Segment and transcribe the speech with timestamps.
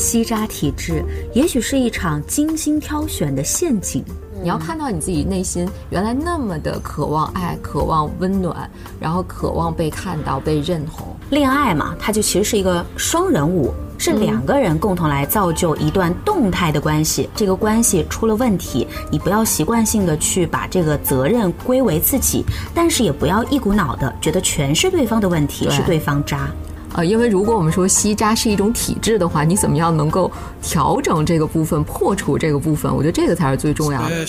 [0.00, 1.04] 吸渣体质
[1.34, 4.02] 也许是一场精心挑选的陷阱。
[4.42, 8.68] 你要看到你自己内心原来那么的渴望爱、渴望温暖，
[8.98, 11.06] 然后渴望被看到、被认同。
[11.28, 17.28] 恋爱嘛，它就其实是一个双人舞，是两个人共同来造就一段动态的关系。
[17.36, 22.42] 这个关系出了问题，你不要习惯性的去把这个责任归为自己，
[22.74, 26.48] 但是也不要一股脑的觉得全是对方的问题，是对方渣。
[26.94, 32.92] 呃，因为如果我们说吸渣是一种体质的话，你怎么样能够调整这个部分、破除这个部分？
[32.94, 34.26] 我觉得这个才是最重要的。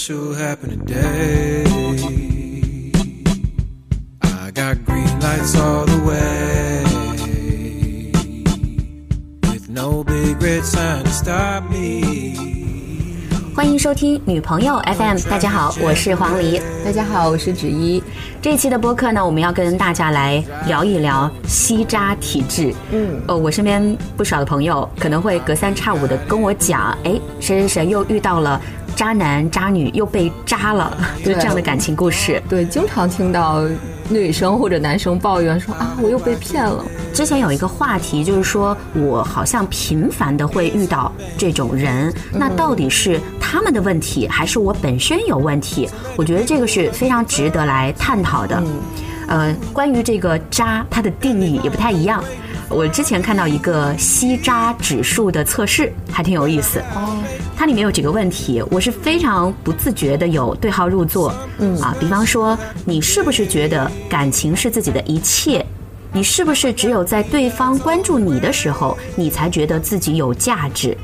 [13.54, 18.02] 欢迎收听女朋友 FM，大家好，我是黄黎，大家好，我是芷一。
[18.41, 22.74] 这期的播客呢，我们要跟大家来聊一聊吸渣体质。
[22.91, 28.60] 嗯，呃，我身边不少的朋友可能会隔三差五的跟我讲，哎，谁谁谁又遇到了
[28.96, 32.41] 渣男渣女，又被渣了， 就这样的感情故事。
[32.48, 33.63] 对，经常听到
[34.10, 36.84] 女生或者男生抱怨说啊，我又被骗了。
[37.13, 43.20] 之前有一个话题，就是说我好像频繁的会遇到这种人，那到底是
[43.52, 45.90] 他们的问题，还是我本身有问题？
[46.16, 48.55] 我觉得这个是非常值得来探讨的。
[48.66, 48.80] 嗯
[49.27, 52.24] 呃，关于这个渣，它的定义也不太一样。
[52.70, 56.79] 我之前看到一个吸渣指数的测试，还挺有意思。
[56.96, 57.22] 哦，
[57.57, 61.34] 它里面有几个问题，我是非常不自觉的有对号入座。
[61.60, 65.66] 嗯啊，比方说，你是不是觉得感情是自己的一切？
[66.13, 70.95] 你是不是只有在对方关注你的时候，你才觉得自己有价值？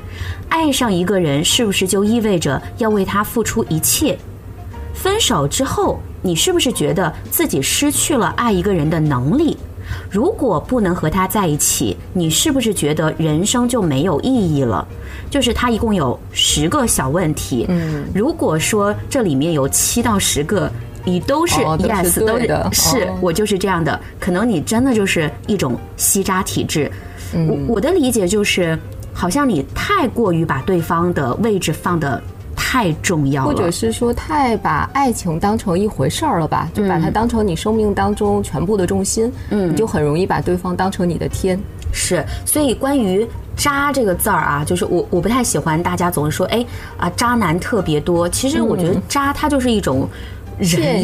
[0.49, 4.17] 爱上一个人是不是就意味着要为他付出一切？
[4.93, 9.57] 分手之后，你是不是觉得自己失去了爱一个人的能力？
[10.09, 14.85] 如果不能和他在一起，你是不是觉得人生就没有意义了？
[15.29, 17.65] 就是他一共有十个小问题。
[17.69, 20.69] 嗯，如果说这里面有七到十个。
[21.07, 23.97] 你都是 yes，都是是我就是这样的。
[24.19, 26.91] 可能你真的就是一种吸渣体质。
[27.33, 28.77] 我我的理解就是，
[29.13, 32.21] 好像你太过于把对方的位置放的
[32.57, 36.69] 太重要了，或者是说太把爱情当成一回事儿了吧？
[36.73, 41.57] 就把它当成你生命当中全部的重心，嗯，你就很容易把对方当成你的天。
[41.93, 43.25] 是，所以关于
[43.55, 46.65] 渣这个字儿啊，就是我我不太喜欢大家总是说，哎
[46.97, 48.27] 啊，渣男特别多。
[48.27, 50.05] 其实我觉得渣它就是一种。
[50.57, 51.03] 人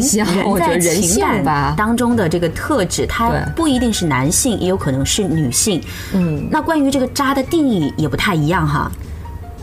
[0.58, 5.80] 在情感当中的这个特质，它不一定是男性，也有可能是女性。
[6.12, 8.90] 嗯，那关于这个渣的定义也不太一样哈。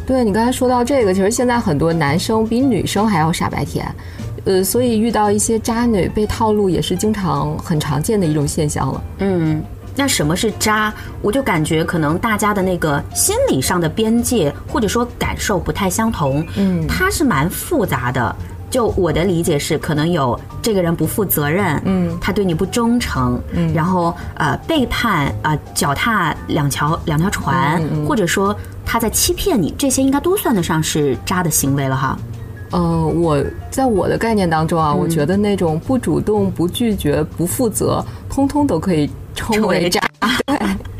[0.07, 3.85] 对你刚才说到这个，其实现在很多男生比女生还要傻白甜，
[4.45, 9.03] 呃，所以遇到一些渣女被套路也是经常很常见的一种现象了。
[9.19, 9.61] 嗯，
[9.95, 10.93] 那什么是渣？
[11.21, 16.45] 我就感觉可能大家的那个心理上的边界或者说感受不太相同。
[16.55, 18.35] 嗯，它是蛮复杂的。
[18.71, 28.55] 就我的理解是，可能有这个人不负责任，嗯，他对你不忠诚，嗯，然后呃背叛啊，脚踏两条两条船，或者说
[28.85, 32.17] 他在欺骗你，这些应该都算得上是渣的行为了哈。
[32.71, 40.01] 呃，我在我的概念当中啊，我觉得那种不主动、不拒绝、不负责，通通都可以称为渣。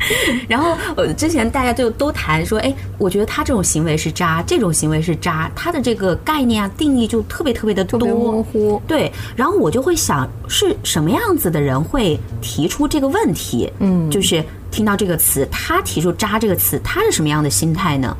[0.08, 0.40] 对。
[0.48, 8.80] 然后呃，之前大家就都谈说，哎，我觉得他这种行为是渣，这种行为是渣，他的这个概念啊定义就特别特别的多模糊。
[8.86, 13.70] 对，然后我就会想，是什么样子的人会提出这个问题？
[13.78, 18.16] 嗯，就是听到这个词，他提出“渣”这个词，他是什么样的心态呢？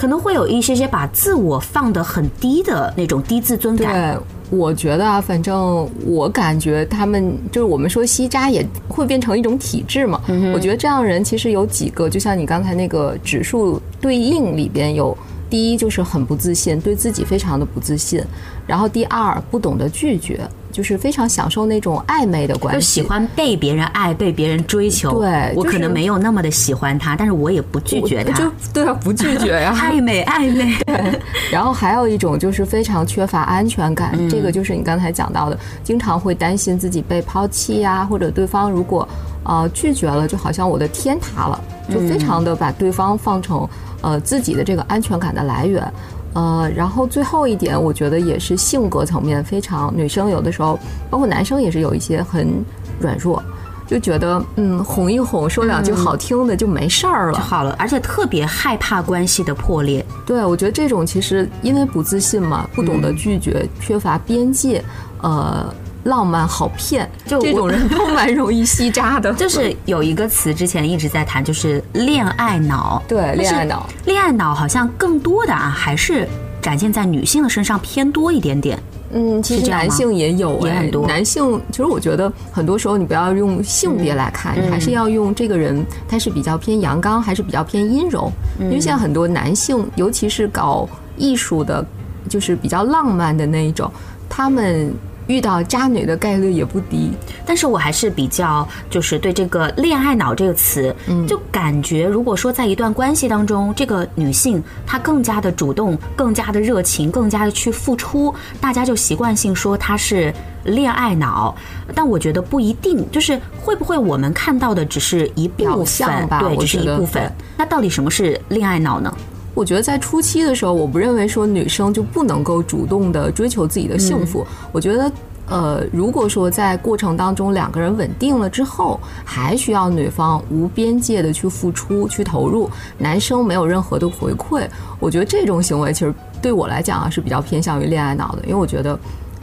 [0.00, 4.16] 可能会有一些些把自我放得很低的那种低自尊感。
[4.16, 4.22] 对。
[4.48, 10.18] 我觉得啊，反正我感觉他们就是我们说吸渣也会变成一种体质嘛。
[10.54, 15.16] 我觉得这样人其实有几个，就像你刚才那个指数对应里边有，
[15.50, 18.22] 第一就是很不自信，对自己非常的不自信，
[18.66, 20.48] 然后第二不懂得拒绝。
[20.72, 25.18] 就是非常享受那种暧昧的关系，就喜欢被别人爱，被别人追求。
[25.18, 28.38] 对，我可能没有那么的喜欢他，但是我也不拒绝他。
[28.38, 30.72] 就对啊，不拒绝呀， 暧昧 暧昧。
[30.86, 31.20] 对。
[31.50, 39.06] 然后还有一种就是非常缺乏安全感，这个就是你刚才讲到的，经常会担心自己被抛弃呀，或者对方如果
[39.44, 43.68] 呃拒绝了，就好像我的天塌了，就非常的把对方放成
[44.02, 45.92] 呃自己的这个安全感的来源。
[46.32, 50.78] 呃，然后最后一点，我觉得也是性格层面非常，女生有的时候，
[51.10, 52.64] 包括男生也是有一些很
[53.00, 53.42] 软弱，
[53.88, 60.06] 就觉得嗯，哄一哄，说两句好听的就没事儿了，就好了，而且特别害怕关系的破裂。
[60.24, 64.84] 对，我觉得这种其实因为不自信嘛，不懂得拒绝，缺乏边界，
[65.22, 65.66] 呃。
[66.04, 69.32] 浪漫，好骗，就这种人都蛮容易吸渣的。
[69.36, 73.02] 就是有一个词之前一直在谈，就是恋爱脑。
[73.06, 76.26] 对恋爱脑，恋爱脑好像更多的啊，还是
[76.62, 78.78] 展现在女性的身上偏多一点点。
[79.12, 88.30] 嗯，其实男性也有、哎也很多男性其实我觉得很多时候你不要用性别来看，嗯你还是要用这个人他是比较偏阳刚还是比较偏阴柔。
[88.60, 91.84] 嗯因为现在很多男性，尤其是搞艺术的，
[92.28, 93.90] 就是比较浪漫的那一种，
[94.28, 94.94] 他们
[95.30, 97.12] 遇到渣女的概率也不低。
[97.46, 110.34] 但是我还是比较就是对这个“恋爱脑”这个词，嗯就感觉如果说在一段关系当中，这个女性她更加的主动、更加的热情、更加的去付出，大家就习惯性说她是
[110.64, 111.54] 恋爱脑。
[111.94, 117.30] 但我觉得不一定，就是会不会我们看到的只是一部分吧对，只是一部分。
[117.56, 119.12] 那到底什么是恋爱脑呢？
[119.54, 124.46] 我觉得在初期的时候，我不认为说女生就不能够主动的追求自己的幸福。
[124.72, 125.10] 我觉得。
[125.52, 134.64] 呃，如果说在过程当中两个人稳定了之后，还需要女方无边界的去付出、去投入，男生没有任何的回馈，
[135.00, 138.96] 我觉得这种行为其实对我来讲啊是比较偏向于恋爱脑的，因为我觉得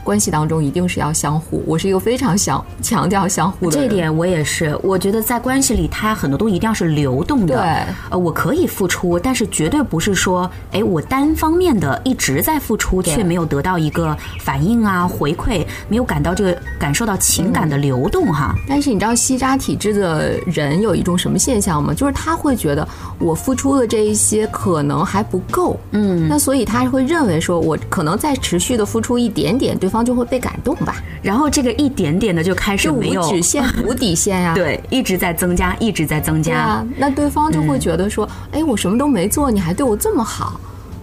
[0.07, 1.62] 关系当中一定是要相互。
[1.68, 3.75] 我是一个非常想强调相互的。
[3.75, 7.57] 这一点我也是，我觉得在关系里，它很多东西一定要是流动的。
[7.57, 18.56] 对呃，我可以付出，但是绝对不是说，哎，我单方面的一直在付出，却没有得到一个反应啊、回馈，没有感到这个感受到情感的流动哈。
[18.65, 21.94] 但是你知道吸渣体质的人有一种什么现象吗？
[21.94, 22.88] 就是他会觉得
[23.19, 36.86] 我付出的这一些可能还不够，嗯，那所以他会认为说我可能再持续的付出一点点，对方就会被感动吧，然后这个一点点的就开始没有无止线、无底线呀、对，一直在增加，一直在增加。
[36.98, 40.60] 那对方就会觉得说，哎、我什么都没做，你还对我这么好，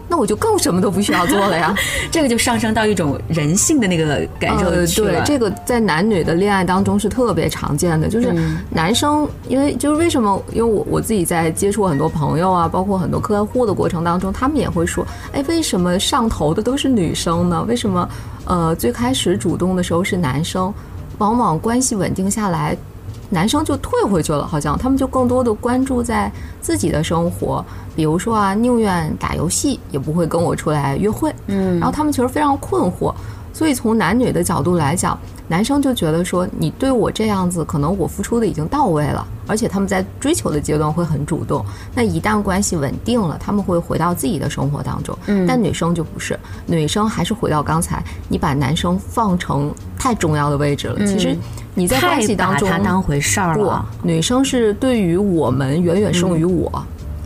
[0.09, 1.75] 那我就更什么都不需要做了呀。
[2.11, 5.13] 这个就上升到一种人性的那个感受呃，去了。
[5.13, 10.43] 对，这个在男女的恋爱当中是特别常见的，就是嗯男生，因为就是为什么？
[10.53, 17.65] 因为我我自己在接触很多朋友啊，包括很多客户的过程当中，他们也会说，哎，为什么上头的都是女生呢？
[17.67, 18.09] 为什么
[18.45, 20.73] 呃最开始主动的时候是男生，
[21.19, 22.77] 往往关系稳定下来。
[23.31, 26.31] 男生就退回去了，好像他们就更多的关注在
[26.61, 27.65] 自己的生活，
[27.95, 31.33] 比如说啊，宁愿打游戏，也不会跟我出来约会。
[31.47, 33.15] 嗯，然后他们其实非常困惑，
[33.53, 41.65] 所以从男女的角度来讲，男生就觉得说你对我这样子，可能我付出的已经到位了，而且他们在追求的阶段会很主动。
[41.95, 45.17] 那一旦关系稳定了，他们会回到自己的生活当中。
[45.27, 51.07] 嗯，但女生就不是，女生还是回到刚才，你把男生放成太重要的位置了。
[51.07, 51.37] 其实
[51.75, 56.83] 你在关系当中把它当回事儿不了。，女生是对于我们远远胜于我。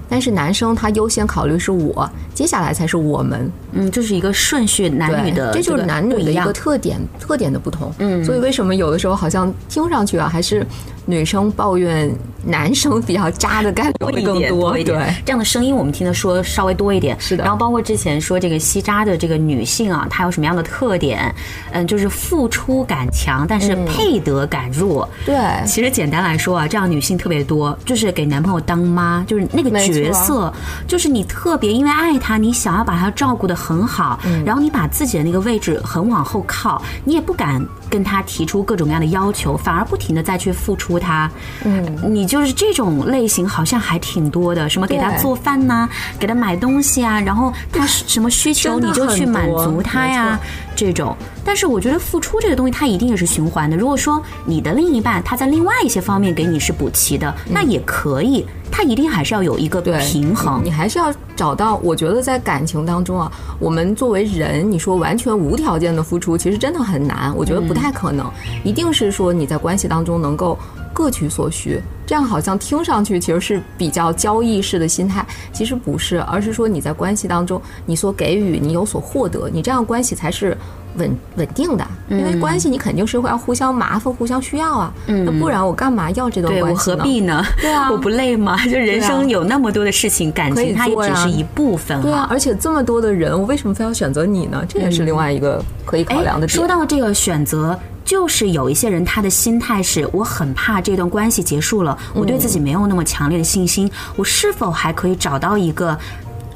[0.08, 3.50] 但是男生他优先考虑是我，接下来才是我们。
[3.72, 7.93] 嗯，这是一个顺序，男女的，这就是男女的一个特点，特点的不同。
[7.99, 10.66] 嗯，所以为什么有的时候好像听上去啊，还是
[11.05, 12.10] 女生抱怨
[12.49, 14.77] 男生比较渣的概率会更点多？
[14.79, 17.17] 一点对，这样的声音我们听的说稍微多一点。
[17.21, 21.35] 是的然后包括之前说这个吸渣的这个女性啊，她有什么样的特点？
[21.73, 25.09] 嗯，就是付出感强，但是配得感弱。
[25.27, 25.37] 对
[25.67, 30.53] 其实简单来说啊，这样女性特别多，就是给男朋友当妈，就是那个角色，
[30.87, 41.31] 就是你特别因为爱他，你想要把他照顾得很好，嗯然后你把自己的那个位置很往后靠，你也不敢跟他提出各种各样的要求，反而不停的再去付出他。
[41.65, 45.88] 嗯，你就是这种类型好像还挺多的，什么给他做饭呐、
[46.19, 50.38] 给他买东西啊，然后他什么需求你就去满足他呀，
[50.76, 51.16] 这种。
[51.45, 53.76] 但是我觉得付出这个东西，它一定也是循环的。
[53.76, 60.71] 如果说你的另一半他在另外一些方面给你是补齐的，那也可以，他一定还是要有一个平衡你。
[60.71, 61.76] 还是要找到。
[61.76, 67.35] 我觉得在感情当中啊，我们作为人，你说完全无条件的付出，其实真的很难。
[67.35, 68.30] 我觉得不太可能，
[68.62, 70.59] 一定是说你在关系当中能够
[70.99, 71.81] 各取所需。
[72.05, 80.57] 这样好像听上去其实是比较交易式的心态，其实不是，而是说你在关系当中，你所给予，你有所获得，你这样关系才是
[80.97, 81.87] 稳稳定的。
[82.09, 84.90] 因为关系你肯定是会要互相麻烦、互相需要啊。
[85.07, 86.97] 那不然我干嘛要这段关系呢？
[86.97, 87.45] 何必呢？
[87.61, 88.57] 对啊 我不累吗？
[88.64, 92.26] 就人生有那么多的事情，感情它也只是一部分对啊，。
[92.31, 94.64] 而且这么多的人，我为什么非要选择你呢？
[94.67, 96.57] 这也是另外一个可以考量的点。
[96.57, 97.78] 说到这个选择，
[98.09, 105.97] 就是有一些人他的心态是我很怕这段关系结束了，我对自己没有那么强烈的信心，我是否还可以找到一个？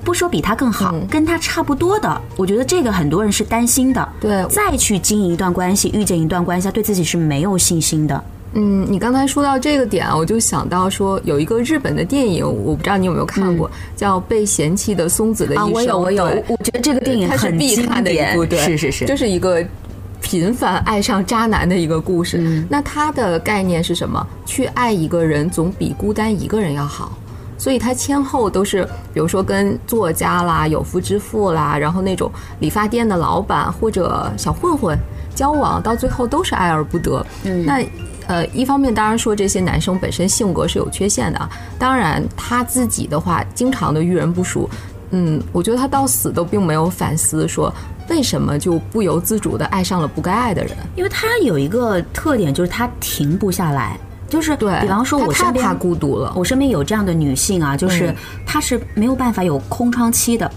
[0.02, 4.08] 不说比他更好，跟他差不多的，我觉得这个很多人是担心的。
[4.18, 8.24] 对再去经营一段关系，遇见一段关系，他对自己是没有信心的。
[8.54, 15.70] 嗯，你刚才说到这个点啊，我就想到说有一个日本的电影，我不知道你有没有看过，叫《被嫌弃的松子的一啊，生》。
[15.74, 19.64] 我有，我有，我觉得这个电影它是很经必看的一典部，对，是是是，就是一个
[20.32, 22.64] 频繁爱上渣男的一个故事。
[22.66, 24.26] 那他的概念是什么？
[24.46, 27.12] 去爱一个人总比孤单一个人要好。
[27.58, 34.98] 所以他先后都是，比如说跟作家啦、有夫之妇啦，然后那种理发店的老板或者小混混
[35.34, 37.24] 交往，到最后都是爱而不得。
[37.44, 37.84] 嗯，那
[38.26, 44.66] 呃，一方面当然说这些男生本身性格是有缺陷的啊，当然他自己的话经常的遇人不淑。
[45.10, 47.70] 嗯，我觉得他到死都并没有反思说
[48.12, 53.98] 为什么就不由自主的爱上了不该爱的人，因为他有一个特点就是他停不下来。
[54.28, 56.32] 就是对比方说，我身边怕孤独了。
[56.34, 58.14] 我身边有这样的女性啊，就是
[58.46, 60.50] 她是没有办法有空窗期的，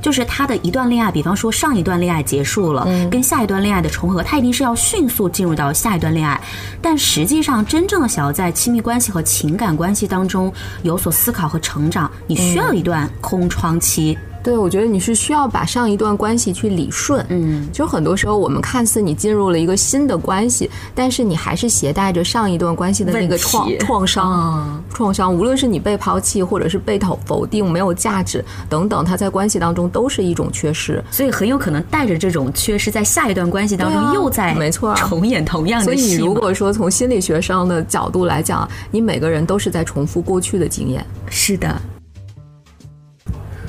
[0.00, 6.40] 就是她的一段恋爱，比方说上一段恋爱结束了，跟下一段恋爱的重合，她一定是要迅速进入到下一段恋爱。
[6.80, 10.50] 但实际上，真正的想要在亲密关系和情感关系当中
[10.82, 14.16] 有所思考和成长，你需要一段空窗期。
[14.42, 17.24] 对，我觉得你是需要把上一段关系去理顺。
[17.28, 24.82] 嗯，就很多时候我们看似你进入了一个新的关系，但是你还是携带着上一段关系的那个创创伤。
[24.94, 31.02] 创伤，无论是你被抛弃，或者是被否否定、没有价值等等，它在关系当中都是一种缺失。
[31.10, 41.04] 所以很有可能带着这种缺失，在下一段关系当中又在没错重演同样的所以你如果说从心理学上的角度来讲，你每个人都是在重复过去的经验。
[41.28, 41.80] 是的。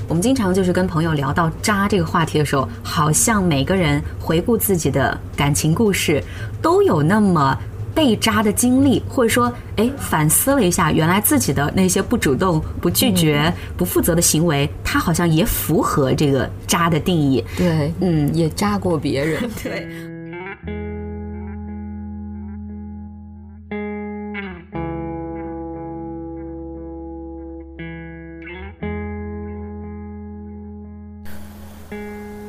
[0.09, 6.21] 我们经常就是跟朋友聊到渣这个话题的时候，好像每个人回顾自己的感情故事，
[6.63, 7.55] 都有那么
[7.93, 17.45] 被渣的经历，或者说，哎，反思了一下，原来自己的那些不主动、不拒绝、不负责的行为，他好像也符合这个渣的定义。
[17.55, 19.47] 对，嗯，也渣过别人。
[19.61, 19.87] 对。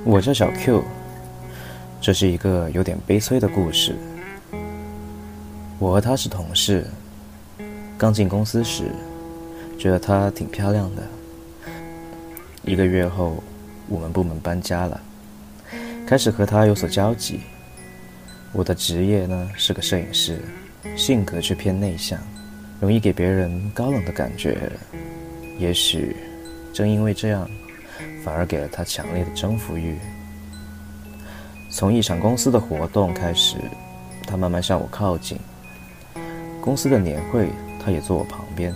[0.03, 0.83] 我叫小 Q，
[2.01, 3.95] 这是一个有点悲催的故事。
[5.79, 6.87] 我和她是同事，
[7.99, 8.85] 刚进公司时，
[9.79, 11.03] 觉得她挺漂亮的。
[12.65, 13.43] 一个月后，
[13.89, 15.01] 我们部门搬家了，
[16.07, 17.41] 开始和她有所交集。
[18.53, 20.41] 我的职业呢是个摄影师，
[20.97, 22.19] 性格却偏内向，
[22.81, 24.73] 容易给别人高冷的感觉。
[25.59, 26.17] 也许
[26.73, 27.49] 正因为这样。
[28.25, 29.99] 反而给了他强烈的征服欲。
[31.71, 33.57] 从一场公司的活动开始，
[34.27, 35.39] 他慢慢向我靠近。
[36.61, 37.49] 公司的年会，
[37.83, 38.75] 他也坐我旁边，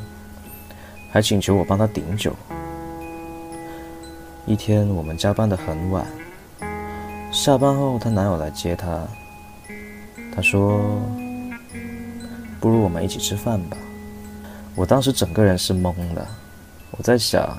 [1.11, 2.35] 还请求我帮他顶酒。
[4.47, 6.07] 一天，我们加班的很晚，
[7.33, 9.07] 下班后，她男友来接她。
[10.35, 10.81] 他说
[12.61, 13.77] ：“不如我们一起吃饭吧。”
[14.77, 16.27] 我当时整个人是懵的，
[16.93, 17.57] 我在想。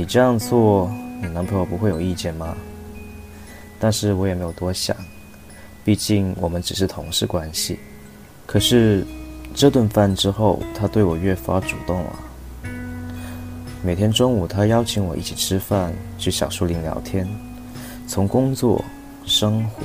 [0.00, 0.90] 你这样做，
[1.20, 2.56] 你男朋友不会有意见吗？
[3.78, 4.96] 但是我也没有多想，
[5.84, 7.78] 毕竟我们只是同事关系。
[8.46, 9.06] 可是
[9.54, 12.18] 这顿饭之后，他对我越发主动了。
[13.82, 17.28] 每天中午，他邀请我一起吃饭，去小树林聊天，
[18.06, 18.82] 从工作、
[19.26, 19.82] 生活，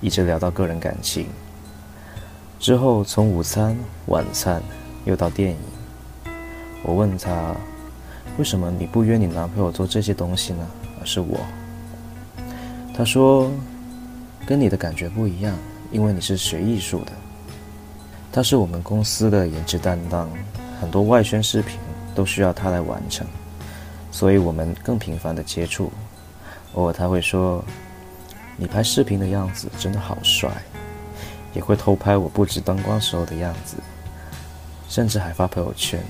[0.00, 1.26] 一直聊到个人感情。
[2.58, 4.60] 之后从午餐、晚餐，
[5.04, 5.56] 又到电影。
[6.82, 7.54] 我问他。
[8.38, 10.66] 为什么你不约你男朋友做这些东西呢？
[11.00, 11.38] 而是我。
[12.94, 13.50] 他说，
[14.46, 15.56] 跟你的感觉不一样，
[15.90, 17.12] 因为你是学艺术的。
[18.32, 20.30] 他是我们公司的颜值担当，
[20.80, 21.78] 很多外宣视频
[22.14, 23.26] 都需要他来完成，
[24.10, 25.92] 所以我们更频繁的接触。
[26.74, 27.64] 偶尔他会说，
[28.56, 30.50] 你拍视频的样子真的好帅，
[31.54, 33.76] 也会偷拍我布置灯光时候的样子，
[34.88, 36.00] 甚至还发朋友圈。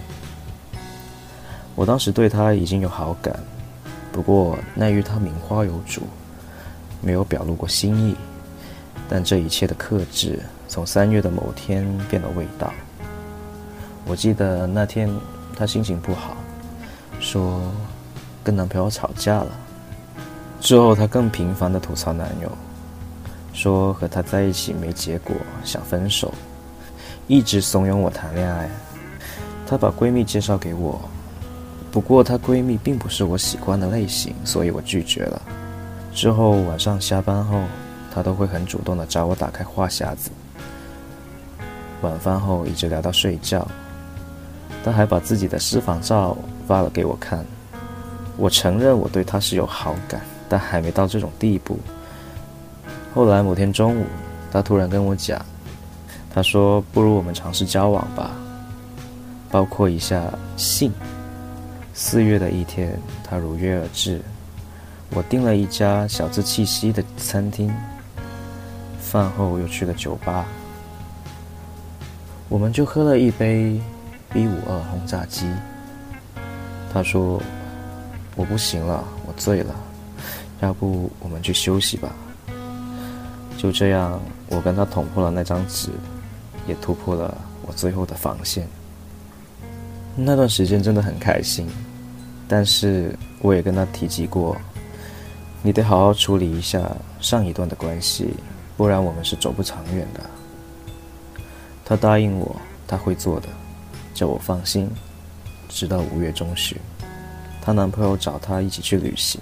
[1.80, 3.34] 我当时对他已经有好感，
[4.12, 6.02] 不过奈于他名花有主，
[7.00, 8.14] 没有表露过心意。
[9.08, 12.70] 但这一切的克制，从三月的某天变了味道。
[14.04, 15.10] 我记得那天
[15.56, 16.36] 她心情不好，
[17.18, 17.62] 说
[18.44, 19.48] 跟男朋友吵架了。
[20.60, 22.52] 之后她更频繁的吐槽男友，
[23.54, 25.34] 说和他在一起没结果，
[25.64, 26.34] 想分手，
[27.26, 28.68] 一直怂恿我谈恋爱。
[29.66, 31.00] 她把闺蜜介绍给我。
[31.90, 35.42] 不过她闺蜜并不是我喜欢的类型，所以我拒绝了。
[36.14, 37.62] 之后晚上下班后，
[38.12, 40.30] 她都会很主动的找我打开话匣子。
[42.02, 43.66] 晚饭后一直聊到睡觉，
[44.84, 47.44] 她还把自己的私房照发了给我看。
[48.36, 51.78] 我承认我对她是有好感，但还没到这种地步。
[53.14, 54.06] 后来某天中午，
[54.50, 55.44] 她突然跟我讲，
[56.32, 58.30] 她说不如我们尝试交往吧，
[59.50, 60.24] 包括一下
[60.56, 60.92] 性。
[61.92, 64.20] 四月的一天，他如约而至。
[65.12, 67.72] 我订了一家小资气息的餐厅，
[69.00, 70.46] 饭后又去了酒吧，
[72.48, 73.80] 我们就喝了一杯
[74.32, 75.50] B 五二轰炸机。
[76.92, 77.42] 他说
[78.36, 79.74] ：“我不行了，我醉了，
[80.60, 82.14] 要不我们去休息吧。”
[83.58, 85.90] 就这样，我跟他捅破了那张纸，
[86.66, 88.66] 也突破了我最后的防线。
[90.16, 91.66] 那段时间真的很开心，
[92.46, 94.56] 但是我也跟他提及过，
[95.62, 96.90] 你得好好处理一下
[97.20, 98.34] 上一段的关系，
[98.76, 100.20] 不然我们是走不长远的。
[101.84, 102.54] 他答应我
[102.86, 103.48] 他会做的，
[104.14, 104.90] 叫我放心。
[105.72, 106.76] 直到五月中旬，
[107.62, 109.40] 她男朋友找她一起去旅行。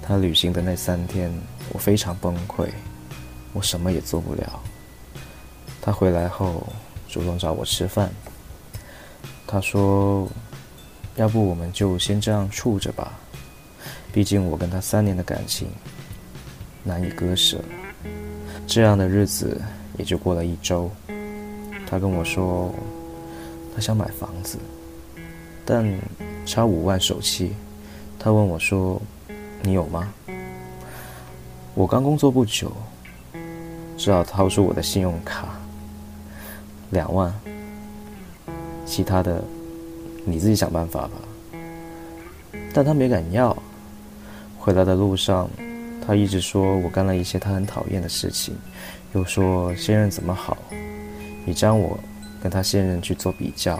[0.00, 1.28] 她旅行的那三天，
[1.72, 2.68] 我非常崩溃，
[3.52, 4.60] 我什么也做不了。
[5.82, 6.64] 她回来后
[7.08, 8.08] 主动找我吃饭。
[9.50, 10.28] 他说
[11.16, 13.14] ：“要不我们就先这样处着吧，
[14.12, 15.68] 毕竟我跟他三年的感情
[16.84, 17.58] 难以割舍。”
[18.68, 19.58] 这样的日子
[19.96, 20.90] 也就过了一周。
[21.86, 22.70] 他跟我说，
[23.74, 24.58] 他想买房子，
[25.64, 25.98] 但
[26.44, 27.54] 差五万首期。
[28.18, 29.00] 他问我说
[29.64, 30.12] ：“你有吗？”
[31.74, 32.70] 我刚工作不久，
[33.96, 35.58] 只好掏出我的信用卡，
[36.90, 37.32] 两万。
[38.88, 39.44] 其他的，
[40.24, 41.12] 你自己想办法吧。
[42.72, 43.56] 但他没敢要。
[44.58, 45.48] 回来的路上，
[46.04, 48.54] 他一直说我干了一些他很讨厌的事情，
[49.14, 50.58] 又说现任怎么好，
[51.46, 51.98] 你将我
[52.42, 53.78] 跟他现任去做比较。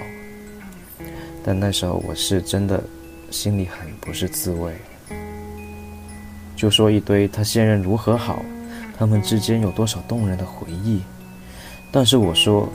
[1.44, 2.82] 但那时候我是真的
[3.30, 4.74] 心里很不是滋味，
[6.56, 8.42] 就说一堆他现任如何好，
[8.96, 11.02] 他们之间有多少动人的回忆。
[11.90, 12.68] 但是我说，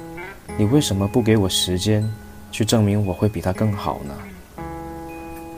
[0.58, 2.08] 你为什么不给我时间？
[2.54, 4.14] 去证明我会比他更好呢？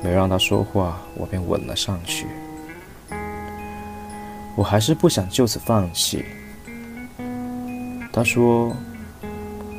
[0.01, 2.25] 没让他说话，我便吻了上去。
[4.55, 6.23] 我还是不想就此放弃。
[8.13, 8.73] 他说：“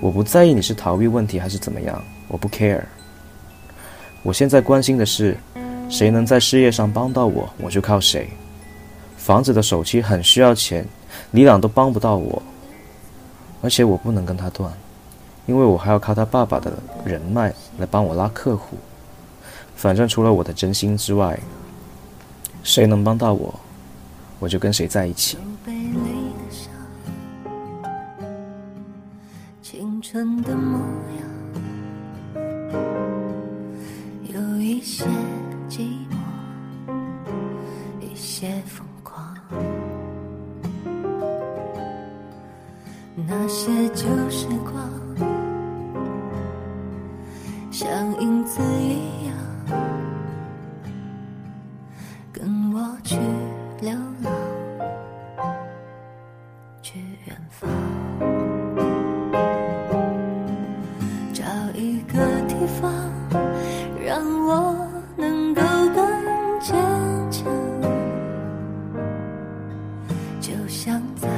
[0.03, 2.83] 我不在意你是逃避问题还是怎么样，我不 care。
[4.23, 5.35] 我现在关心的是，
[5.89, 8.29] 谁能在事业上帮到我，我就靠谁。
[9.17, 10.87] 房子的首期很需要钱，
[11.31, 12.43] 你俩都帮不到我，
[13.63, 14.71] 而且我不能跟他断。”
[15.47, 16.73] 因为我还要靠他爸爸的
[17.05, 18.77] 人脉来帮我拉客户，
[19.77, 21.39] 反正除了我的真心之外，
[22.65, 23.55] 谁能帮到我，
[24.41, 25.39] 我就跟谁在一起。
[29.63, 30.79] 青春的模
[32.35, 32.43] 样，
[34.25, 35.05] 有一些
[35.69, 35.81] 寂
[36.11, 36.93] 寞，
[38.01, 39.37] 一些疯狂，
[43.15, 44.96] 那些旧时光。
[47.79, 47.87] 像
[48.23, 49.37] 影子一样，
[52.33, 53.19] 跟我去
[53.83, 54.33] 流浪，
[56.81, 57.69] 去远方，
[61.35, 62.15] 找一个
[62.49, 62.91] 地方，
[64.03, 65.61] 让我能够
[65.95, 66.75] 更坚
[67.31, 67.45] 强，
[70.41, 71.29] 就像在。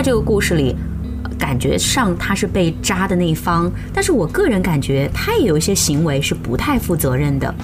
[0.00, 0.74] 在这个故事里，
[1.38, 7.54] 感觉上他是被扎的那一方，但是我个人感觉他也有一些行为是不太负责任的。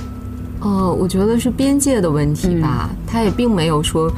[0.61, 4.13] 呃，我觉得是边界的问题吧，他也并没有说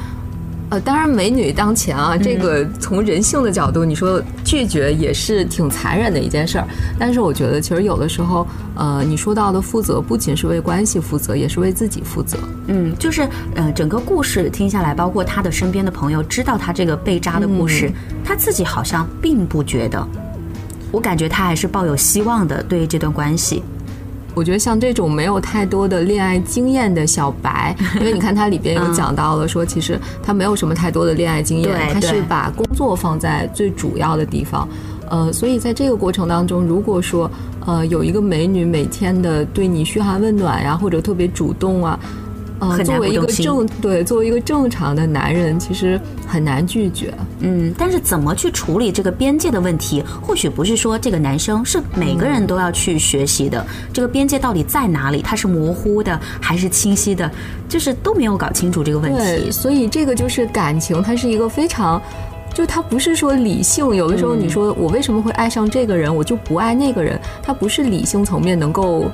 [0.69, 6.67] 呃，当然美女当前啊，这个从人性的角度，你说拒绝也是挺残忍的一件事儿。
[6.99, 12.37] 但是我觉得，其实有的时候，呃，你说到的负责，不仅是为关系负责，也是为自己负责。
[12.67, 17.91] 嗯，就是呃，整个故事听下来，包括他的身边的朋友知道他这个被渣的故事，
[18.23, 20.07] 他自己好像并不觉得。
[20.91, 23.63] 我感觉他还是抱有希望的，对这段关系。
[24.35, 34.67] 我觉得像这种没有太多的恋爱经验的小白， 因为你看它里边有讲到了，说其实他没有什么太多的恋爱经验，他是把工作放在最主要的地方。
[35.09, 37.29] 呃，所以在这个过程当中，如果说
[37.65, 41.99] 呃有一个美女每天的对你嘘寒问暖呀，或者特别主动啊。
[42.59, 47.13] 呃，作为一个正对，作为一个正常的男人，其实很难拒绝。
[47.39, 53.65] 嗯，但是怎么去处理这个边界的问题，或许不是说这个男生是每个人都要去学习的。
[53.93, 55.21] 这个边界到底在哪里？
[55.21, 57.31] 它是模糊的还是清晰的？
[57.69, 59.49] 就是都没有搞清楚这个问题。
[59.49, 62.01] 所以这个就是感情，它是一个非常，
[62.53, 63.95] 就他不是说理性。
[63.95, 69.09] 有的时候你说我为什么会爱上这个人，我就不爱那个人，他不是理性层面能够。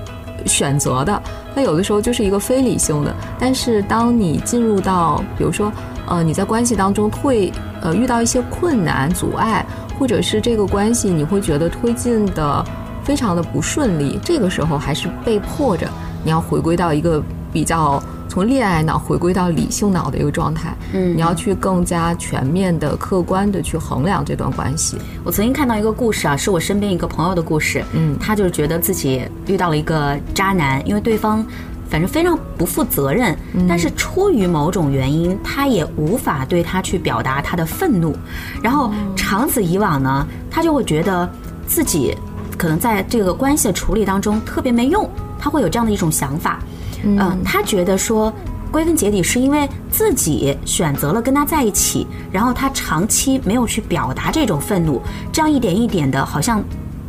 [0.45, 1.21] 选择的，
[1.53, 3.13] 那有的时候就是一个非理性的。
[3.39, 5.71] 但是当你进入到，比如说，
[6.07, 9.65] 呃，你在关系当中会呃遇到一些困难、阻碍，
[9.99, 12.63] 或者是这个关系你会觉得推进的
[13.03, 15.87] 非常的不顺利，这个时候还是被迫着
[16.23, 17.21] 你要回归到一个
[17.55, 18.03] 比较。
[18.27, 24.97] 从恋爱脑回归到理性脑的一个状态，嗯，你要去更加全面的、客观的去衡量这段关系。
[25.23, 31.45] 我曾经看到一个故事啊，是我身边一个朋友的故事，嗯，他就是觉得自己遇到了一个渣男，因为对方
[31.87, 33.37] 反正非常不负责任，
[33.69, 38.13] 但是出于某种原因，他也无法对他去表达他的愤怒，
[38.61, 41.29] 然后长此以往呢，他就会觉得
[41.65, 42.13] 自己
[42.57, 46.59] 可能在这个关系的处理当中特别没用，他会有这样的一种想法。
[47.05, 48.33] 嗯，他觉得说，
[48.71, 56.61] 归根结底是因为自己选择了跟他在一起，然后他长期没有去表达这种愤怒，这样一点一点的，好像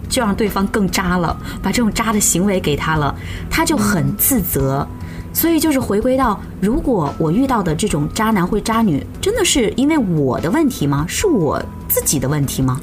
[0.09, 3.15] 就让对方更渣了，把这种渣的行为给他了，
[3.51, 4.87] 他就很自责，
[5.33, 11.05] 所以就是回归到，如果我遇到的这种渣男或渣女，真的是因为我的问题吗？
[11.09, 12.81] 是我自己的问题吗？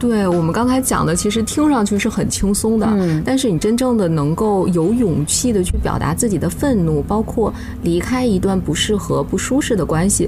[0.00, 2.88] 对我们刚才讲的，其实听上去是很轻松的，
[3.22, 10.26] 但是你真正的能够有勇气的去表达自己的愤怒，包括离开一段不适合、不舒适的关系，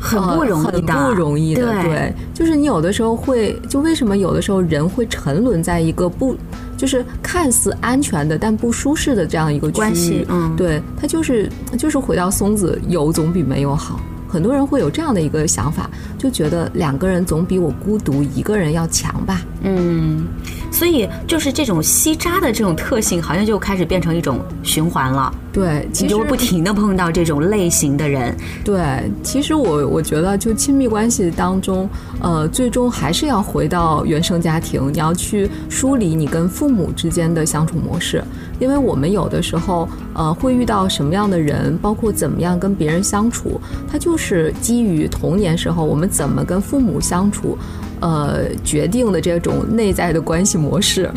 [0.00, 1.62] 很不容易的，很不容易的。
[1.82, 6.36] 对，就是你有的时候会，就为什么有的时候人会沉沦在一个不，
[6.76, 10.26] 就是看似安全的但不舒适的这样一个关系？
[10.28, 14.00] 嗯，对，他就是就是回到松子，有总比没有好。
[14.32, 19.42] 很多人会有这样的一个想法，就觉得两个人总比我孤独一个人要强吧？
[19.62, 20.24] 嗯，
[20.72, 25.32] 所以就是这种吸渣的这种特性，好像就开始变成一种循环了。
[25.52, 28.34] 对，你就不停的碰到这种类型的人。
[28.64, 28.82] 对，
[29.22, 31.86] 其实我我觉得，就亲密关系当中，
[32.22, 38.24] 呃，最终还是要回到原生家庭，你要去梳理你跟父母之间的相处模式，
[38.58, 47.58] 因为我们有的时候，呃，会遇到什么样的人，包括怎么样跟别人相处，它就是基于童年时候我们怎么跟父母相处，
[48.02, 51.08] 呃，决定的这种内在的关系模式。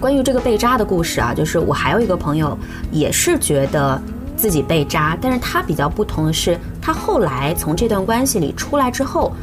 [0.00, 2.56] 关于这个被渣的故事啊，就是我还有一个朋友，
[2.90, 4.00] 也是觉得
[4.36, 9.34] 自己被渣，但是他比较不同的是，他后来从这段关系里出来之后，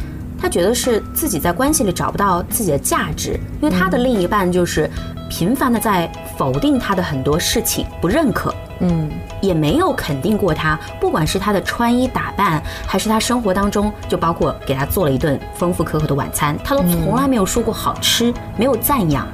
[0.41, 4.89] 他觉得是自己在关系里找不到自己的价值，因为他的另一半就是
[5.30, 8.51] 频繁的在否定他的很多事情，不认可。
[8.80, 9.10] 嗯，
[9.47, 19.25] 也没有肯定过他，不管是他的穿衣打扮，还是他生活当中，就包括给他做了一顿丰富可口的晚餐，他都从来没有说过好吃，没有赞扬。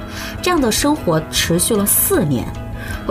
[0.41, 2.45] 这样的生活持续了四年。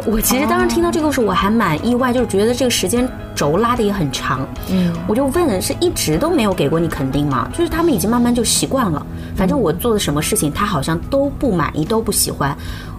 [0.07, 4.47] 我其实当时听到这个故事，我还蛮意外，就是觉得这个时间轴拉的也很长。
[4.71, 7.49] 嗯，我就问，是一直都没有给过你肯定吗？
[7.53, 9.05] 就是他们已经慢慢就习惯了，
[9.37, 12.57] 反正我做的什么事情，他好像都不满意，都不喜欢。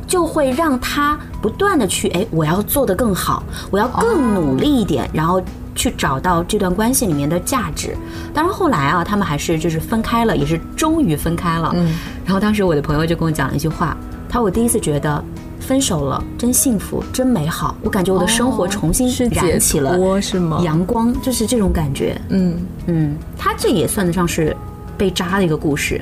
[0.08, 5.42] 就会让他不断的去哎，我要做得更好，我要更努力一点，然后
[5.76, 7.96] 去找到这段关系里面的价值。
[8.34, 11.72] 当然后来啊，他们还是就是分开了，也是终于分开了。
[11.76, 11.96] 嗯。
[12.26, 13.98] 然后当时我的朋友就跟我讲了一句话，
[14.30, 15.24] 他说我第一次觉得
[15.60, 17.76] 分手了真幸福，真美好。
[17.82, 20.62] 我感觉我的生活重新燃起了是吗？
[20.64, 22.20] 阳光就是这种感觉。
[22.30, 24.56] 嗯嗯，他这也算得上是
[24.98, 26.02] 被扎的一个故事。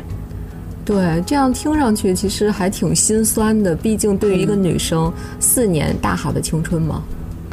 [0.84, 3.76] 对，这样听上去其实还挺心酸的。
[3.76, 7.04] 毕竟对于一个女生，四年大好的青春嘛，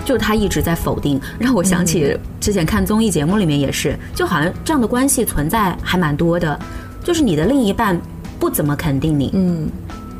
[0.04, 6.58] 就是她一直在否定，让我想起之前看综艺节目里面也是，就好像这样的关系存在还蛮多的，
[7.04, 8.00] 就是你的另一半
[8.38, 9.68] 不怎么肯定你，嗯，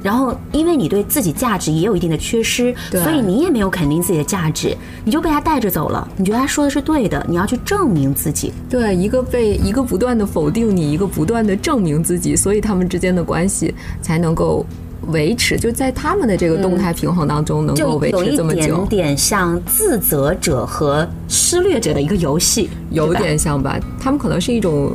[0.02, 6.08] 然后因为你对自己价值也有一定的缺失，对所以你也没有肯定自己的价值，你就被他带着走了。
[6.16, 8.52] 你觉得他说的是对的，你要去证明自己。
[8.68, 14.64] 对，一个被一个不断的否定你，一个不断的证明自己，所以他们之间的关系才能够
[15.08, 19.08] 维持，就在他们的这个动态平衡当中能够维持这么久点。
[19.08, 24.92] 点像自责者和施虐者的一个游戏，有点像吧，他们可能是一种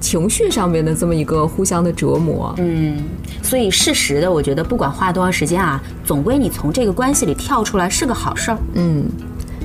[0.00, 2.54] 情绪上面的这么一个互相的折磨。
[2.58, 2.96] 嗯，
[3.42, 8.58] 所以事实的，我觉得不管花多长时间啊，总归你从这个关系里跳出来是个好事儿。
[8.74, 9.04] 嗯，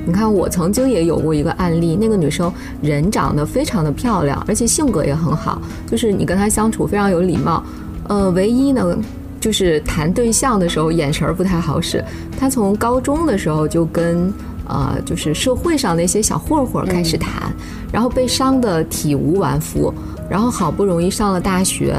[0.06, 7.64] 你看，我曾经也有过一个案例，那个女生人长得非常的漂亮，而且性格也很好，就是你跟她相处非常有礼貌。
[8.08, 8.96] 呃，唯一呢，
[9.40, 12.04] 就是谈对象的时候眼神儿不太好使。
[12.38, 14.32] 她从高中的时候就跟
[14.68, 17.54] 呃，就是社会上那些小混混开始谈，
[17.92, 19.94] 然后被伤得体无完肤，
[20.30, 21.96] 然后好不容易上了大学，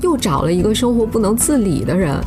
[0.00, 2.18] 又找了一个生活不能自理的人。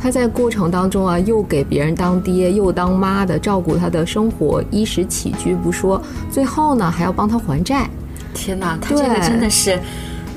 [0.00, 7.90] 他在过程当中啊，又给别人当爹又当妈的，照顾他的生活衣食起居不说，最后呢还要帮他还债。
[8.32, 9.76] 天哪，他这个真的是，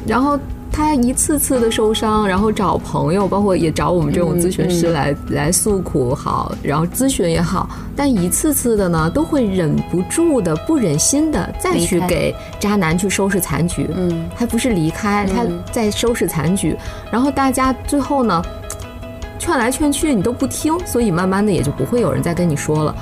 [0.07, 0.39] 然后
[0.71, 13.87] 他一次次的受伤，然后找朋友，包括也找我们这种咨询师来、来诉苦好，然后咨询也好，但一次次的呢，都会忍不住的、不忍心的再去给渣男去收拾残局。
[13.93, 16.75] 嗯，还不是离开，他在收拾残局，
[17.11, 18.41] 然后大家最后呢，
[19.37, 22.95] 劝来劝去你都不听，所以慢慢的也就不会有人再跟你说了。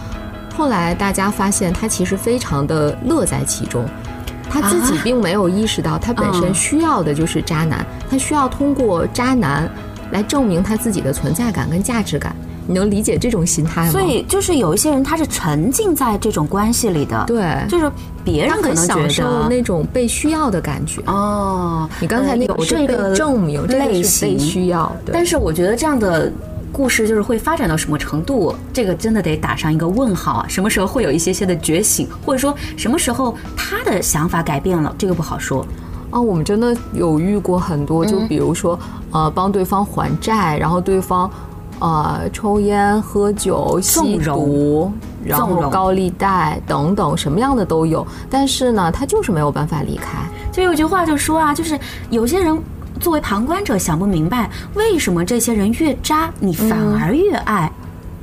[0.58, 3.86] 后来大家发现他其实非常的乐在其中，
[4.50, 9.70] 他自己啊并没有意识到他本身嗯需要的就是渣男，他需要通过渣男
[10.12, 12.36] 来证明他自己的存在感跟价值感。
[12.68, 13.92] 你能理解这种心态吗？
[13.92, 17.92] 所以就是有一些人他是沉浸在这种关系里的，，对，就是
[18.24, 21.02] 别人可能享受那种被需要的感觉。
[21.08, 26.32] 哦，你刚才那呃有个这个证明，这个类型需要，对但是我觉得这样的
[26.72, 30.46] 故事就是会发展到什么程度，这个真的得打上一个问号啊！
[30.48, 35.66] 什么时候会有一些些的觉醒，或者说什么时候他的想法改变了，这个不好说。
[36.12, 38.80] 啊，我们真的有遇过很多，嗯就比如说，
[39.12, 41.30] 呃，帮对方还债，然后对方，
[41.80, 44.92] 呃，抽烟、喝酒、吸毒，
[45.24, 48.06] 然后高利贷等等，什么样的都有。
[48.30, 50.18] 但是呢，他就是没有办法离开。
[50.52, 51.80] 就有句话就说啊，就是
[52.10, 52.60] 有些人
[53.00, 57.72] 作为旁观者想不明白，为什么这些人越渣，你反而越爱。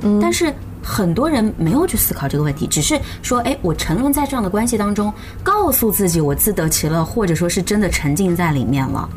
[0.03, 5.11] 嗯但是很多人没有去思考这个问题，只是说，哎，我沉沦在这样的关系当中，
[5.43, 9.09] 告诉自己我自得其乐，或者说是真的沉浸在里面了。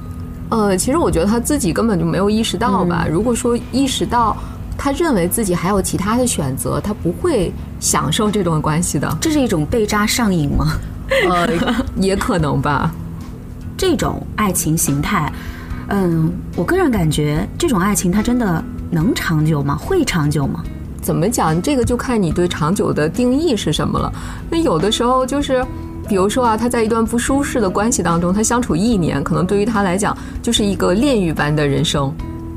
[0.49, 3.05] 呃，其实我觉得他自己根本就没有意识到吧。
[3.07, 4.37] 嗯如果说意识到，
[4.77, 9.18] 他认为自己还有其他的选择，他不会享受这段关系的。
[9.20, 10.73] 这是一种被渣上瘾吗？
[11.29, 11.49] 呃，
[11.96, 12.90] 也可能吧。
[13.77, 15.33] 这种爱情形态，
[15.90, 19.76] 嗯，我个人感觉这种爱情它真的能长久吗？
[19.76, 20.62] 会长久吗？
[21.03, 21.61] 怎么讲？
[21.61, 24.12] 这个就看你对长久的定义是什么了。
[24.48, 25.64] 那有的时候就是，
[26.09, 32.12] 比如说啊，他在一段不舒适的关系当中，他相处一年，可能对于他来讲就是一个炼狱般的人生。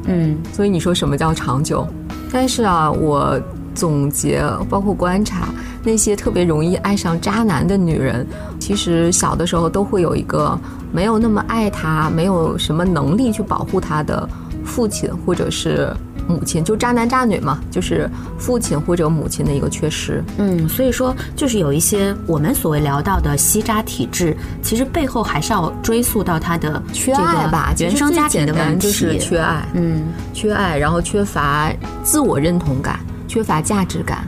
[0.06, 1.88] 嗯，所以你说什么叫长久？
[2.32, 3.39] 但是啊，我
[3.74, 5.48] 总结包括观察
[5.84, 8.26] 那些特别容易爱上渣男的女人，
[8.60, 10.58] 其实小的时候都会有一个
[10.92, 14.28] 没有那么爱她，没有什么能力去保护她的
[14.64, 15.92] 父亲或者是
[16.26, 20.24] 母亲，就渣男渣女嘛，就是父亲或者母亲的一个缺失。
[20.38, 31.70] 嗯，所以说就是有一些我们所谓聊到的吸渣体质，其实背后还是要追溯到他的缺这个爱吧，原生家庭的问题，就是缺爱，嗯，缺爱，然后缺乏
[32.04, 32.98] 自我认同感，
[33.34, 34.28] 缺乏价值感，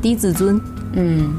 [0.00, 0.60] 低自尊。
[0.92, 1.34] 嗯，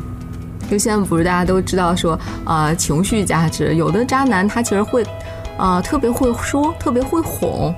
[0.70, 5.02] 就现在不是大家都知道说，呃，情绪价值，有的渣男他其实会，
[5.58, 7.74] 呃，特别会说，特别会哄，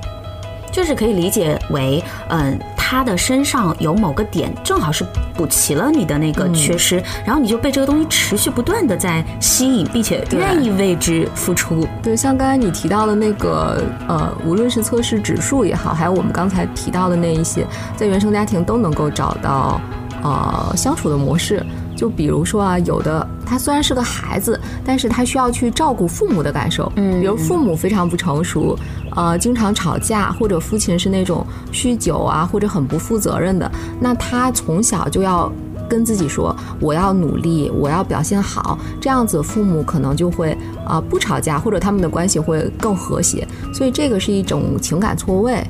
[0.71, 11.85] 就是可以理解为，嗯，他的身上有某个点正好是补齐了你的那个缺失，然后你就被这个东西持续不断的在吸引，并且愿意为之付出。
[12.01, 19.81] 对，像刚才你提到的那个，呃，无论是测试指数也好，还有我们刚才提到的那一些，在原生家庭都能够找到，
[20.23, 21.61] 呃，相处的模式。
[21.97, 28.77] 就比如说啊，有的他虽然是个孩子，但是他需要去照顾父母的感受，嗯比如父母非常不成熟，
[29.15, 35.51] 呃，经常吵架，或者父亲是那种酗酒啊，或者很不负责任的，那他从小就要。
[35.89, 40.51] 跟自己说，我要努力，我要表现好，这样子父母可能就会
[40.85, 43.47] 啊、不吵架，或者他们的关系会更和谐。
[43.73, 45.65] 所以这个是一种情感错位，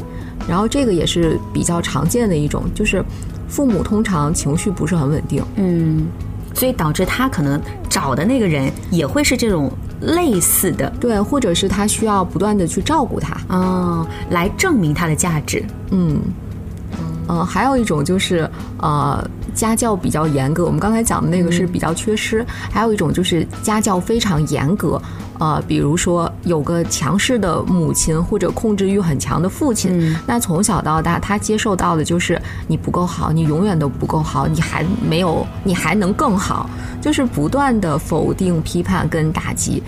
[0.49, 3.05] 然后这个也是比较常见的一种，就是
[3.47, 5.43] 父母通常情绪不是很稳定。
[5.55, 6.07] 嗯，
[6.53, 15.63] 所以导致他可能找的那个人也会是这种类似的对，或者是他需要不断的去照顾他，哦，来证明他的价值。
[15.91, 16.19] 嗯。
[17.27, 20.65] 嗯，还有一种就是呃，家教比较严格。
[20.65, 25.01] 我们刚才讲的那个是比较缺失，还有一种就是家教非常严格。
[25.39, 36.67] 呃，比如说有个强势的母亲或者控制欲很强的父亲，那从小到大他接受到的就是你不够好，你永远都不够好，你还没有，你还能更好，
[36.99, 39.83] 就是不断的否定、批判跟打击。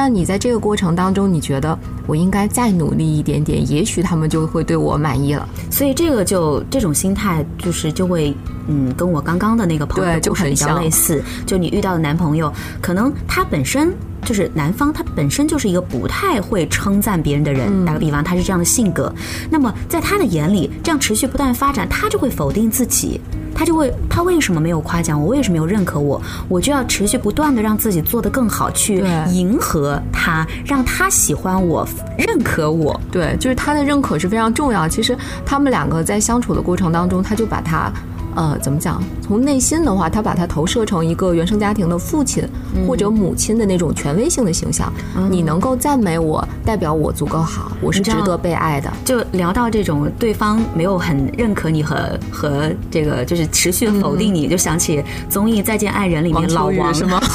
[0.00, 5.46] 让你在这个过程当中，你觉得我应该再努力一点点，也许他们就会对我满意了。
[5.70, 8.34] 所以这个就这种心态，就是就会
[8.66, 11.22] 嗯，跟我刚刚的那个朋友就很比较类似。
[11.44, 13.92] 就你遇到的男朋友，可能他本身
[14.24, 17.84] 就是男方，他本身就是一个不太会称赞别人的人。
[17.84, 19.12] 打个比方，他是这样的性格，
[19.50, 23.20] 那么在他的眼里，这样持续不断发展，他就会否定自己。
[23.52, 25.28] 他就会，他为什么没有夸奖我？
[25.28, 26.20] 为什么没有认可我？
[26.48, 32.98] 我就要持续不断的让自己做得更好，去迎合他，让他喜欢我，认可我。
[33.10, 34.88] 对，就是他的认可是非常重要。
[34.88, 37.92] 其实他们两个在相处的过程当中，他就把他。
[38.34, 39.02] 呃，怎么讲？
[39.20, 42.42] 从内心的话，他把他投射成一个原生家庭的父亲
[42.86, 44.92] 或者母亲的那种权威性的形象。
[45.30, 48.92] 你能够赞美我，代表我足够好，我是值得被爱的。
[49.04, 57.20] 就聊到这种对方没有很认可你和和这个就是持续否定你，就想起综艺《再见爱人》里面老王是吗？